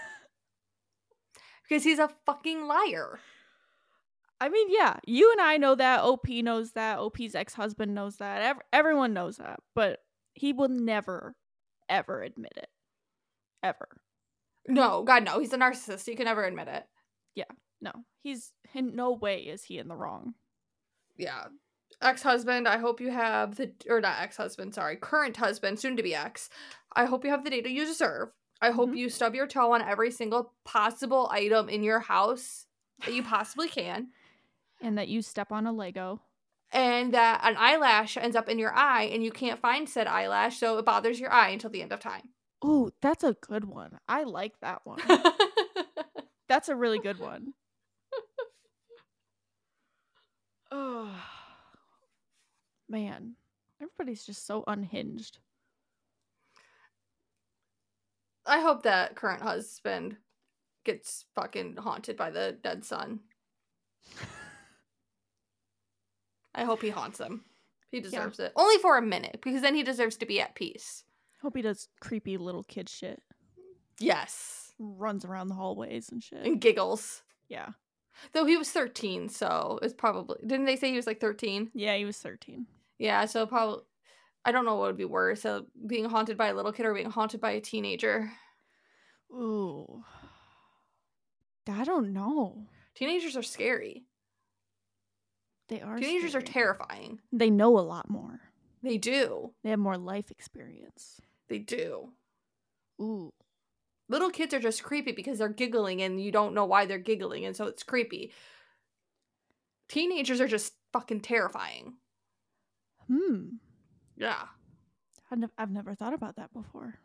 because 1.70 1.84
he's 1.84 2.00
a 2.00 2.10
fucking 2.26 2.66
liar. 2.66 3.20
I 4.40 4.48
mean, 4.48 4.68
yeah, 4.70 4.96
you 5.06 5.30
and 5.30 5.40
I 5.40 5.56
know 5.56 5.74
that. 5.76 6.00
OP 6.00 6.28
knows 6.28 6.72
that. 6.72 6.98
OP's 6.98 7.34
ex 7.34 7.54
husband 7.54 7.94
knows 7.94 8.16
that. 8.16 8.42
Ev- 8.42 8.62
everyone 8.72 9.12
knows 9.12 9.36
that. 9.36 9.60
But 9.74 10.00
he 10.34 10.52
will 10.52 10.68
never, 10.68 11.36
ever 11.88 12.22
admit 12.22 12.52
it. 12.56 12.68
Ever. 13.62 13.88
No, 14.66 15.04
God, 15.04 15.24
no. 15.24 15.38
He's 15.38 15.52
a 15.52 15.58
narcissist. 15.58 16.06
He 16.06 16.16
can 16.16 16.24
never 16.24 16.44
admit 16.44 16.68
it. 16.68 16.84
Yeah, 17.34 17.44
no. 17.80 17.92
He's 18.22 18.52
in 18.74 18.96
no 18.96 19.12
way 19.12 19.40
is 19.40 19.64
he 19.64 19.78
in 19.78 19.88
the 19.88 19.96
wrong. 19.96 20.34
Yeah. 21.16 21.44
Ex 22.02 22.22
husband, 22.22 22.66
I 22.66 22.78
hope 22.78 23.00
you 23.00 23.10
have 23.10 23.56
the, 23.56 23.72
or 23.88 24.00
not 24.00 24.22
ex 24.22 24.36
husband, 24.38 24.74
sorry, 24.74 24.96
current 24.96 25.36
husband, 25.36 25.78
soon 25.78 25.96
to 25.98 26.02
be 26.02 26.14
ex. 26.14 26.48
I 26.96 27.04
hope 27.04 27.24
you 27.24 27.30
have 27.30 27.44
the 27.44 27.50
data 27.50 27.70
you 27.70 27.84
deserve. 27.84 28.30
I 28.60 28.70
hope 28.70 28.88
mm-hmm. 28.90 28.98
you 28.98 29.08
stub 29.08 29.34
your 29.34 29.46
toe 29.46 29.72
on 29.72 29.82
every 29.82 30.10
single 30.10 30.52
possible 30.64 31.28
item 31.30 31.68
in 31.68 31.82
your 31.82 32.00
house 32.00 32.66
that 33.04 33.14
you 33.14 33.22
possibly 33.22 33.68
can. 33.68 34.08
And 34.82 34.98
that 34.98 35.08
you 35.08 35.22
step 35.22 35.52
on 35.52 35.66
a 35.66 35.72
Lego. 35.72 36.20
And 36.72 37.14
that 37.14 37.40
an 37.42 37.56
eyelash 37.56 38.16
ends 38.16 38.36
up 38.36 38.48
in 38.48 38.58
your 38.58 38.72
eye 38.74 39.04
and 39.04 39.24
you 39.24 39.30
can't 39.30 39.58
find 39.58 39.88
said 39.88 40.06
eyelash, 40.06 40.58
so 40.58 40.78
it 40.78 40.84
bothers 40.84 41.18
your 41.18 41.32
eye 41.32 41.50
until 41.50 41.70
the 41.70 41.82
end 41.82 41.92
of 41.92 42.00
time. 42.00 42.28
Oh, 42.62 42.90
that's 43.00 43.24
a 43.24 43.36
good 43.40 43.64
one. 43.64 43.98
I 44.08 44.24
like 44.24 44.60
that 44.60 44.82
one. 44.84 45.00
that's 46.48 46.68
a 46.68 46.76
really 46.76 46.98
good 46.98 47.18
one. 47.18 47.54
oh, 50.70 51.10
man. 52.88 53.34
Everybody's 53.80 54.24
just 54.24 54.46
so 54.46 54.62
unhinged. 54.66 55.38
I 58.50 58.60
hope 58.60 58.82
that 58.82 59.14
current 59.14 59.42
husband 59.42 60.16
gets 60.84 61.24
fucking 61.36 61.76
haunted 61.76 62.16
by 62.16 62.30
the 62.30 62.56
dead 62.62 62.84
son. 62.84 63.20
I 66.54 66.64
hope 66.64 66.82
he 66.82 66.90
haunts 66.90 67.20
him. 67.20 67.44
He 67.92 68.00
deserves 68.00 68.40
yeah. 68.40 68.46
it. 68.46 68.52
Only 68.56 68.78
for 68.78 68.98
a 68.98 69.02
minute, 69.02 69.38
because 69.42 69.62
then 69.62 69.76
he 69.76 69.84
deserves 69.84 70.16
to 70.16 70.26
be 70.26 70.40
at 70.40 70.56
peace. 70.56 71.04
Hope 71.42 71.54
he 71.56 71.62
does 71.62 71.88
creepy 72.00 72.36
little 72.36 72.64
kid 72.64 72.88
shit. 72.88 73.22
Yes. 74.00 74.72
Runs 74.80 75.24
around 75.24 75.46
the 75.48 75.54
hallways 75.54 76.08
and 76.10 76.22
shit. 76.22 76.44
And 76.44 76.60
giggles. 76.60 77.22
Yeah. 77.48 77.68
Though 78.32 78.46
he 78.46 78.56
was 78.56 78.70
13, 78.70 79.28
so 79.28 79.78
it's 79.80 79.94
probably. 79.94 80.38
Didn't 80.44 80.66
they 80.66 80.76
say 80.76 80.90
he 80.90 80.96
was 80.96 81.06
like 81.06 81.20
13? 81.20 81.70
Yeah, 81.72 81.96
he 81.96 82.04
was 82.04 82.18
13. 82.18 82.66
Yeah, 82.98 83.24
so 83.26 83.46
probably. 83.46 83.84
I 84.44 84.52
don't 84.52 84.64
know 84.64 84.76
what 84.76 84.88
would 84.88 84.96
be 84.96 85.04
worse, 85.04 85.44
uh, 85.44 85.60
being 85.86 86.06
haunted 86.06 86.36
by 86.36 86.48
a 86.48 86.54
little 86.54 86.72
kid 86.72 86.86
or 86.86 86.94
being 86.94 87.10
haunted 87.10 87.40
by 87.40 87.52
a 87.52 87.60
teenager. 87.60 88.32
Ooh. 89.32 90.02
I 91.68 91.84
don't 91.84 92.12
know. 92.12 92.66
Teenagers 92.94 93.36
are 93.36 93.42
scary. 93.42 94.04
They 95.68 95.80
are. 95.80 95.98
Teenagers 95.98 96.30
scary. 96.30 96.42
are 96.42 96.46
terrifying. 96.46 97.20
They 97.32 97.50
know 97.50 97.78
a 97.78 97.80
lot 97.80 98.10
more. 98.10 98.40
They 98.82 98.98
do. 98.98 99.52
They 99.62 99.70
have 99.70 99.78
more 99.78 99.98
life 99.98 100.30
experience. 100.30 101.20
They 101.48 101.58
do. 101.58 102.12
Ooh. 103.00 103.32
Little 104.08 104.30
kids 104.30 104.52
are 104.54 104.58
just 104.58 104.82
creepy 104.82 105.12
because 105.12 105.38
they're 105.38 105.48
giggling 105.48 106.02
and 106.02 106.20
you 106.20 106.32
don't 106.32 106.54
know 106.54 106.64
why 106.64 106.86
they're 106.86 106.98
giggling, 106.98 107.44
and 107.44 107.54
so 107.54 107.66
it's 107.66 107.84
creepy. 107.84 108.32
Teenagers 109.88 110.40
are 110.40 110.48
just 110.48 110.74
fucking 110.92 111.20
terrifying. 111.20 111.94
Hmm. 113.06 113.56
Yeah. 114.20 114.44
I've, 115.30 115.38
ne- 115.38 115.48
I've 115.58 115.70
never 115.70 115.94
thought 115.94 116.14
about 116.14 116.36
that 116.36 116.52
before. 116.52 116.96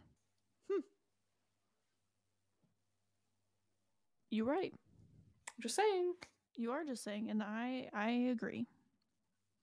Hmm. 0.71 0.81
You're 4.29 4.45
right. 4.45 4.73
I'm 4.73 5.61
just 5.61 5.75
saying. 5.75 6.13
You 6.55 6.71
are 6.71 6.85
just 6.85 7.03
saying, 7.03 7.29
and 7.29 7.43
I 7.43 7.89
I 7.93 8.09
agree. 8.31 8.67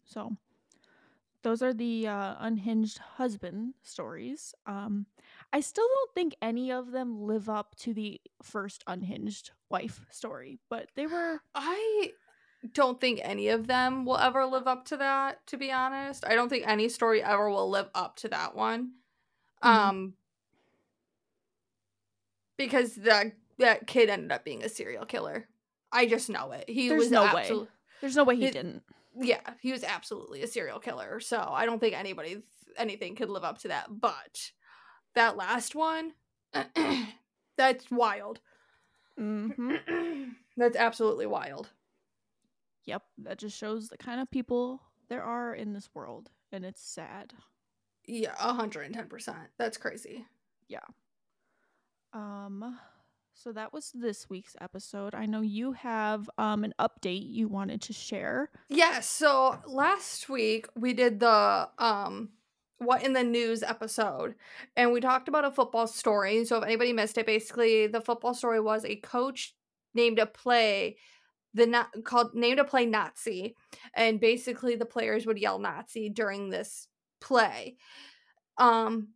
So, 0.04 0.36
those 1.42 1.62
are 1.62 1.74
the 1.74 2.06
uh, 2.06 2.36
unhinged 2.38 2.98
husband 2.98 3.74
stories. 3.82 4.54
Um, 4.66 5.06
I 5.52 5.60
still 5.60 5.86
don't 5.88 6.14
think 6.14 6.36
any 6.40 6.70
of 6.70 6.92
them 6.92 7.22
live 7.22 7.48
up 7.48 7.74
to 7.80 7.92
the 7.92 8.20
first 8.42 8.84
unhinged 8.86 9.50
wife 9.68 10.06
story, 10.10 10.58
but 10.70 10.88
they 10.94 11.06
were. 11.06 11.40
I 11.54 12.12
don't 12.74 13.00
think 13.00 13.20
any 13.22 13.48
of 13.48 13.66
them 13.66 14.04
will 14.04 14.18
ever 14.18 14.46
live 14.46 14.66
up 14.66 14.84
to 14.84 14.96
that 14.96 15.44
to 15.46 15.56
be 15.56 15.70
honest 15.72 16.24
i 16.26 16.34
don't 16.34 16.48
think 16.48 16.66
any 16.66 16.88
story 16.88 17.22
ever 17.22 17.50
will 17.50 17.68
live 17.68 17.88
up 17.94 18.16
to 18.16 18.28
that 18.28 18.54
one 18.54 18.92
mm-hmm. 19.62 19.68
um 19.68 20.14
because 22.56 22.94
that 22.94 23.32
that 23.58 23.86
kid 23.86 24.08
ended 24.08 24.32
up 24.32 24.44
being 24.44 24.62
a 24.62 24.68
serial 24.68 25.04
killer 25.04 25.46
I 25.92 26.06
just 26.06 26.30
know 26.30 26.52
it. 26.52 26.64
He 26.68 26.88
There's 26.88 27.04
was 27.04 27.10
no 27.10 27.24
absol- 27.24 27.60
way. 27.62 27.66
There's 28.00 28.16
no 28.16 28.24
way 28.24 28.36
he 28.36 28.46
It- 28.46 28.52
didn't. 28.52 28.82
Yeah, 29.14 29.42
he 29.60 29.72
was 29.72 29.84
absolutely 29.84 30.42
a 30.42 30.46
serial 30.46 30.80
killer. 30.80 31.20
So 31.20 31.38
I 31.38 31.66
don't 31.66 31.78
think 31.78 31.94
anybody 31.94 32.42
anything 32.78 33.14
could 33.14 33.28
live 33.28 33.44
up 33.44 33.58
to 33.58 33.68
that. 33.68 34.00
But 34.00 34.52
that 35.14 35.36
last 35.36 35.74
one, 35.74 36.14
that's 37.56 37.90
wild. 37.90 38.40
hmm 39.18 39.50
that's 40.56 40.76
absolutely 40.76 41.26
wild. 41.26 41.68
Yep, 42.84 43.02
that 43.18 43.38
just 43.38 43.56
shows 43.56 43.88
the 43.88 43.98
kind 43.98 44.20
of 44.20 44.30
people 44.30 44.82
there 45.08 45.22
are 45.22 45.54
in 45.54 45.72
this 45.72 45.88
world, 45.94 46.30
and 46.50 46.64
it's 46.64 46.82
sad. 46.82 47.32
Yeah, 48.06 48.34
hundred 48.36 48.86
and 48.86 48.94
ten 48.94 49.06
percent. 49.06 49.38
That's 49.58 49.76
crazy. 49.76 50.26
Yeah. 50.68 50.80
Um, 52.12 52.78
so 53.34 53.52
that 53.52 53.72
was 53.72 53.92
this 53.94 54.28
week's 54.28 54.56
episode. 54.60 55.14
I 55.14 55.26
know 55.26 55.40
you 55.40 55.72
have 55.72 56.28
um 56.38 56.64
an 56.64 56.74
update 56.78 57.28
you 57.28 57.48
wanted 57.48 57.80
to 57.82 57.92
share. 57.92 58.50
Yes. 58.68 59.08
So 59.08 59.58
last 59.66 60.28
week 60.28 60.66
we 60.74 60.92
did 60.92 61.20
the 61.20 61.68
um 61.78 62.30
what 62.78 63.02
in 63.04 63.12
the 63.12 63.22
news 63.22 63.62
episode 63.62 64.34
and 64.76 64.92
we 64.92 65.00
talked 65.00 65.28
about 65.28 65.44
a 65.44 65.50
football 65.50 65.86
story. 65.86 66.44
So 66.44 66.58
if 66.58 66.64
anybody 66.64 66.92
missed 66.92 67.16
it, 67.18 67.26
basically 67.26 67.86
the 67.86 68.00
football 68.00 68.34
story 68.34 68.60
was 68.60 68.84
a 68.84 68.96
coach 68.96 69.54
named 69.94 70.18
a 70.18 70.26
play 70.26 70.96
the 71.54 71.66
not 71.66 71.88
called 72.04 72.34
named 72.34 72.58
a 72.58 72.64
play 72.64 72.86
Nazi 72.86 73.54
and 73.94 74.20
basically 74.20 74.76
the 74.76 74.86
players 74.86 75.26
would 75.26 75.38
yell 75.38 75.58
Nazi 75.58 76.08
during 76.08 76.50
this 76.50 76.88
play. 77.20 77.76
Um 78.58 79.08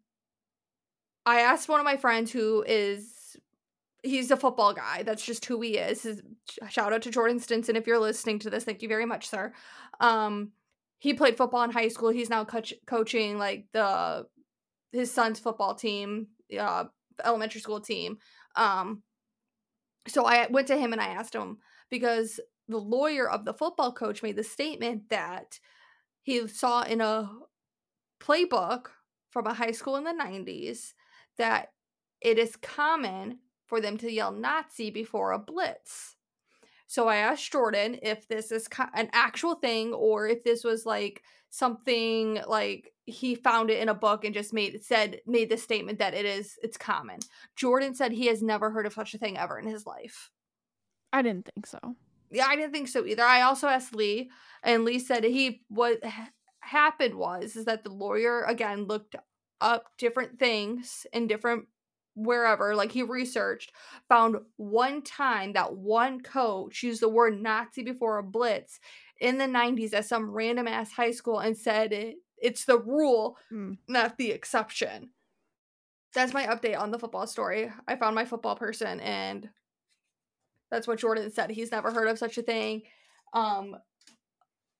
I 1.24 1.40
asked 1.40 1.68
one 1.68 1.80
of 1.80 1.84
my 1.84 1.96
friends 1.96 2.30
who 2.30 2.64
is 2.66 3.36
he's 4.02 4.30
a 4.30 4.36
football 4.36 4.72
guy. 4.72 5.02
That's 5.02 5.24
just 5.24 5.44
who 5.44 5.60
he 5.60 5.76
is. 5.76 6.02
His, 6.02 6.22
shout 6.68 6.92
out 6.92 7.02
to 7.02 7.10
Jordan 7.10 7.40
Stinson 7.40 7.76
if 7.76 7.86
you're 7.86 7.98
listening 7.98 8.38
to 8.40 8.50
this. 8.50 8.64
Thank 8.64 8.82
you 8.82 8.88
very 8.88 9.06
much, 9.06 9.28
sir. 9.28 9.52
Um, 10.00 10.52
he 10.98 11.12
played 11.14 11.36
football 11.36 11.62
in 11.64 11.70
high 11.70 11.88
school. 11.88 12.10
He's 12.10 12.30
now 12.30 12.44
coach- 12.44 12.74
coaching 12.86 13.38
like 13.38 13.66
the 13.72 14.26
his 14.92 15.12
son's 15.12 15.40
football 15.40 15.74
team, 15.74 16.28
uh, 16.58 16.84
elementary 17.24 17.60
school 17.60 17.80
team. 17.80 18.18
Um, 18.54 19.02
so 20.08 20.24
I 20.24 20.46
went 20.48 20.68
to 20.68 20.78
him 20.78 20.92
and 20.92 21.02
I 21.02 21.08
asked 21.08 21.34
him 21.34 21.58
because 21.90 22.40
the 22.68 22.78
lawyer 22.78 23.28
of 23.28 23.44
the 23.44 23.54
football 23.54 23.92
coach 23.92 24.22
made 24.22 24.36
the 24.36 24.42
statement 24.42 25.08
that 25.10 25.58
he 26.22 26.46
saw 26.48 26.82
in 26.82 27.00
a 27.00 27.30
playbook 28.20 28.86
from 29.30 29.46
a 29.46 29.54
high 29.54 29.70
school 29.70 29.96
in 29.96 30.04
the 30.04 30.10
90s 30.10 30.94
that 31.38 31.68
it 32.20 32.38
is 32.38 32.56
common 32.56 33.38
for 33.66 33.80
them 33.80 33.96
to 33.98 34.10
yell 34.10 34.32
Nazi 34.32 34.90
before 34.90 35.32
a 35.32 35.38
blitz. 35.38 36.16
So 36.86 37.08
I 37.08 37.16
asked 37.16 37.52
Jordan 37.52 37.98
if 38.02 38.28
this 38.28 38.52
is 38.52 38.68
an 38.94 39.10
actual 39.12 39.56
thing 39.56 39.92
or 39.92 40.28
if 40.28 40.44
this 40.44 40.64
was 40.64 40.86
like 40.86 41.22
something 41.50 42.40
like 42.46 42.92
he 43.04 43.34
found 43.34 43.70
it 43.70 43.80
in 43.80 43.88
a 43.88 43.94
book 43.94 44.24
and 44.24 44.34
just 44.34 44.52
made 44.52 44.82
said 44.84 45.20
made 45.26 45.48
the 45.48 45.56
statement 45.56 45.98
that 45.98 46.14
it 46.14 46.24
is 46.24 46.58
it's 46.62 46.76
common. 46.76 47.18
Jordan 47.56 47.94
said 47.94 48.12
he 48.12 48.26
has 48.26 48.42
never 48.42 48.70
heard 48.70 48.86
of 48.86 48.92
such 48.92 49.14
a 49.14 49.18
thing 49.18 49.36
ever 49.36 49.58
in 49.58 49.66
his 49.66 49.86
life. 49.86 50.30
I 51.16 51.22
didn't 51.22 51.46
think 51.54 51.66
so. 51.66 51.78
Yeah, 52.30 52.46
I 52.46 52.56
didn't 52.56 52.72
think 52.72 52.88
so 52.88 53.06
either. 53.06 53.22
I 53.22 53.40
also 53.40 53.68
asked 53.68 53.94
Lee, 53.94 54.30
and 54.62 54.84
Lee 54.84 54.98
said 54.98 55.24
he 55.24 55.62
what 55.68 55.98
happened 56.60 57.14
was 57.14 57.56
is 57.56 57.64
that 57.64 57.84
the 57.84 57.90
lawyer 57.90 58.42
again 58.42 58.84
looked 58.84 59.16
up 59.62 59.86
different 59.96 60.38
things 60.38 61.06
in 61.14 61.26
different 61.26 61.66
wherever, 62.14 62.74
like 62.74 62.92
he 62.92 63.02
researched, 63.02 63.72
found 64.08 64.36
one 64.56 65.00
time 65.02 65.54
that 65.54 65.74
one 65.76 66.20
coach 66.20 66.82
used 66.82 67.00
the 67.00 67.08
word 67.08 67.40
Nazi 67.40 67.82
before 67.82 68.18
a 68.18 68.22
blitz 68.22 68.78
in 69.18 69.38
the 69.38 69.46
90s 69.46 69.94
at 69.94 70.04
some 70.04 70.30
random 70.30 70.68
ass 70.68 70.92
high 70.92 71.12
school 71.12 71.38
and 71.38 71.56
said 71.56 71.92
it, 71.94 72.16
it's 72.36 72.66
the 72.66 72.78
rule, 72.78 73.38
Mm. 73.50 73.78
not 73.88 74.18
the 74.18 74.32
exception. 74.32 75.10
That's 76.12 76.34
my 76.34 76.46
update 76.46 76.78
on 76.78 76.90
the 76.90 76.98
football 76.98 77.26
story. 77.26 77.70
I 77.88 77.96
found 77.96 78.14
my 78.14 78.26
football 78.26 78.56
person 78.56 79.00
and 79.00 79.48
that's 80.70 80.86
what 80.86 80.98
Jordan 80.98 81.30
said. 81.32 81.50
He's 81.50 81.70
never 81.70 81.90
heard 81.92 82.08
of 82.08 82.18
such 82.18 82.38
a 82.38 82.42
thing. 82.42 82.82
Um 83.32 83.76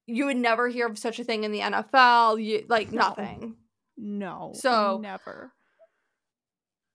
you 0.07 0.27
would 0.27 0.37
never 0.37 0.69
hear 0.69 0.87
of 0.87 0.99
such 0.99 1.19
a 1.19 1.25
thing 1.25 1.43
in 1.45 1.51
the 1.53 1.61
NFL. 1.61 2.43
You 2.43 2.65
like 2.69 2.93
No. 2.93 3.01
nothing. 3.01 3.57
No. 3.97 4.53
So- 4.55 4.99
never. 5.03 5.53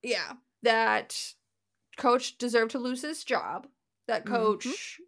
Yeah. 0.02 0.32
That 0.62 1.34
coach 1.96 2.38
deserved 2.38 2.70
to 2.72 2.78
lose 2.78 3.02
his 3.02 3.22
job. 3.24 3.66
That 4.08 4.24
Mhm. 4.24 4.28
coach 4.28 5.00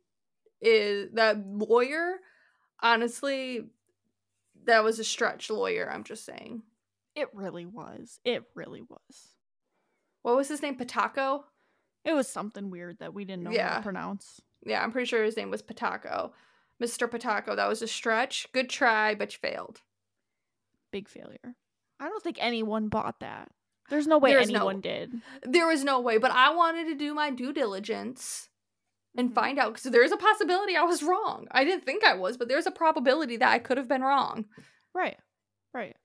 is 0.61 1.11
that 1.12 1.39
lawyer 1.47 2.20
honestly 2.80 3.70
that 4.64 4.82
was 4.85 4.99
a 4.99 5.05
stretch 5.05 5.51
lawyer, 5.51 5.91
I'm 5.91 6.05
just 6.05 6.24
saying. 6.24 6.62
It 7.14 7.32
really 7.35 7.66
was. 7.66 8.18
It 8.24 8.45
really 8.55 8.80
was. 8.82 9.35
What 10.22 10.37
was 10.37 10.49
his 10.49 10.62
name? 10.62 10.76
Patako? 10.78 11.45
It 12.05 12.12
was 12.14 12.28
something 12.28 12.70
weird 12.70 12.98
that 12.98 13.14
we 13.14 13.24
didn't 13.24 13.44
know 13.44 13.59
how 13.59 13.76
to 13.76 13.82
pronounce. 13.82 14.40
Yeah, 14.66 14.82
I'm 14.82 14.92
pretty 14.92 15.07
sure 15.07 15.24
his 15.24 15.36
name 15.36 15.50
was 15.50 15.62
Patako. 15.62 16.32
Mr. 16.82 17.09
Patako, 17.09 17.57
that 17.57 17.68
was 17.68 17.82
a 17.82 17.86
stretch. 17.86 18.46
Good 18.52 18.68
try, 18.68 19.14
but 19.14 19.32
you 19.32 19.38
failed. 19.40 19.80
Big 20.90 21.09
failure. 21.09 21.55
I 22.00 22.09
don't 22.09 22.22
think 22.22 22.38
anyone 22.40 22.88
bought 22.88 23.20
that. 23.20 23.50
There's 23.90 24.07
no 24.07 24.18
way 24.18 24.32
There's 24.32 24.50
no- 24.50 24.57
anyone 24.61 24.80
did. 24.80 25.20
There 25.42 25.66
was 25.66 25.84
no 25.84 26.00
way, 26.00 26.18
but 26.18 26.30
I 26.30 26.50
wanted 26.55 26.86
to 26.86 26.94
do 26.94 27.14
my 27.14 27.30
due 27.30 27.52
diligence 27.52 28.48
and 29.16 29.30
Mhm. 29.30 29.34
find 29.34 29.59
out 29.59 29.74
because 29.74 29.90
there's 29.92 30.11
a 30.12 30.16
possibility 30.16 30.76
I 30.76 30.82
was 30.82 31.02
wrong. 31.02 31.46
I 31.50 31.64
didn't 31.64 31.84
think 31.84 32.02
I 32.02 32.14
was, 32.14 32.36
but 32.36 32.48
there's 32.48 32.66
a 32.66 32.70
probability 32.70 33.36
that 33.36 33.50
I 33.52 33.59
could 33.59 33.76
have 33.78 33.88
been 33.88 34.02
wrong. 34.02 34.46
Right. 34.94 35.18
Right. 35.72 35.96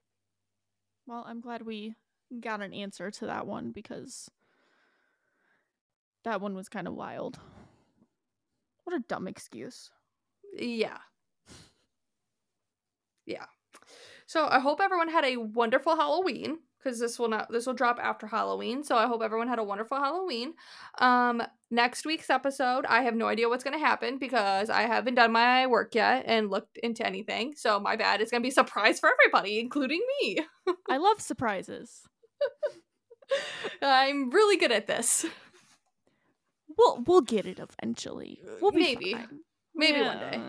Well, 1.06 1.24
I'm 1.26 1.40
glad 1.40 1.62
we 1.62 1.94
got 2.40 2.60
an 2.60 2.72
answer 2.72 3.10
to 3.10 3.26
that 3.26 3.46
one 3.46 3.72
because 3.72 4.30
that 6.24 6.40
one 6.40 6.54
was 6.54 6.68
kind 6.68 6.86
of 6.86 6.94
wild. 6.94 7.38
What 8.84 8.96
a 8.96 9.04
dumb 9.08 9.28
excuse. 9.28 9.90
Yeah. 10.56 10.98
Yeah. 13.26 13.46
So 14.26 14.46
I 14.46 14.58
hope 14.60 14.80
everyone 14.80 15.08
had 15.08 15.24
a 15.24 15.36
wonderful 15.36 15.96
Halloween 15.96 16.58
because 16.78 16.98
this 16.98 17.18
will 17.18 17.28
not 17.28 17.50
this 17.50 17.66
will 17.66 17.74
drop 17.74 17.98
after 18.02 18.26
Halloween. 18.26 18.82
So 18.82 18.96
I 18.96 19.06
hope 19.06 19.22
everyone 19.22 19.48
had 19.48 19.58
a 19.58 19.64
wonderful 19.64 19.98
Halloween. 19.98 20.54
Um 20.98 21.42
next 21.70 22.04
week's 22.06 22.30
episode, 22.30 22.86
I 22.86 23.02
have 23.02 23.14
no 23.14 23.26
idea 23.26 23.48
what's 23.48 23.64
going 23.64 23.78
to 23.78 23.84
happen 23.84 24.18
because 24.18 24.70
I 24.70 24.82
haven't 24.82 25.14
done 25.14 25.32
my 25.32 25.66
work 25.66 25.94
yet 25.94 26.24
and 26.26 26.50
looked 26.50 26.78
into 26.78 27.06
anything. 27.06 27.54
So 27.56 27.78
my 27.78 27.96
bad. 27.96 28.20
It's 28.20 28.30
going 28.30 28.42
to 28.42 28.46
be 28.46 28.50
a 28.50 28.52
surprise 28.52 28.98
for 28.98 29.10
everybody, 29.10 29.60
including 29.60 30.00
me. 30.20 30.40
I 30.88 30.96
love 30.96 31.20
surprises. 31.20 32.02
I'm 33.82 34.30
really 34.30 34.56
good 34.56 34.72
at 34.72 34.86
this. 34.86 35.26
We'll 36.78 37.02
we'll 37.06 37.20
get 37.20 37.46
it 37.46 37.58
eventually. 37.58 38.40
We'll 38.60 38.72
be 38.72 38.80
Maybe. 38.80 39.12
fine. 39.12 39.40
Maybe 39.74 40.00
one 40.02 40.18
day. 40.18 40.40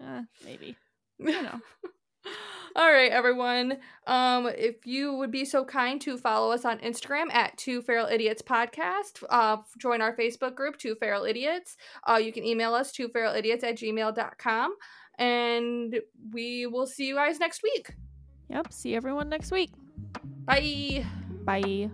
Uh, 0.00 0.04
uh, 0.04 0.22
maybe. 0.44 0.76
You 1.18 1.42
know. 1.42 1.60
All 2.76 2.92
right, 2.92 3.10
everyone. 3.10 3.78
Um, 4.06 4.48
if 4.48 4.86
you 4.86 5.14
would 5.14 5.30
be 5.30 5.46
so 5.46 5.64
kind 5.64 5.98
to 6.02 6.18
follow 6.18 6.52
us 6.52 6.66
on 6.66 6.78
Instagram 6.80 7.32
at 7.32 7.56
Two 7.56 7.80
Feral 7.80 8.06
Idiots 8.06 8.42
Podcast, 8.42 9.24
uh, 9.30 9.58
join 9.78 10.02
our 10.02 10.14
Facebook 10.14 10.54
group, 10.54 10.76
Two 10.76 10.94
Feral 10.96 11.24
Idiots. 11.24 11.76
Uh, 12.06 12.16
you 12.16 12.32
can 12.32 12.44
email 12.44 12.74
us, 12.74 12.92
two 12.92 13.08
feral 13.08 13.34
idiots 13.34 13.64
at 13.64 13.76
gmail.com. 13.78 14.74
And 15.18 16.00
we 16.32 16.66
will 16.66 16.86
see 16.86 17.06
you 17.06 17.14
guys 17.14 17.40
next 17.40 17.62
week. 17.62 17.94
Yep. 18.50 18.72
See 18.72 18.94
everyone 18.94 19.30
next 19.30 19.50
week. 19.50 19.70
Bye. 20.44 21.06
Bye. 21.44 21.90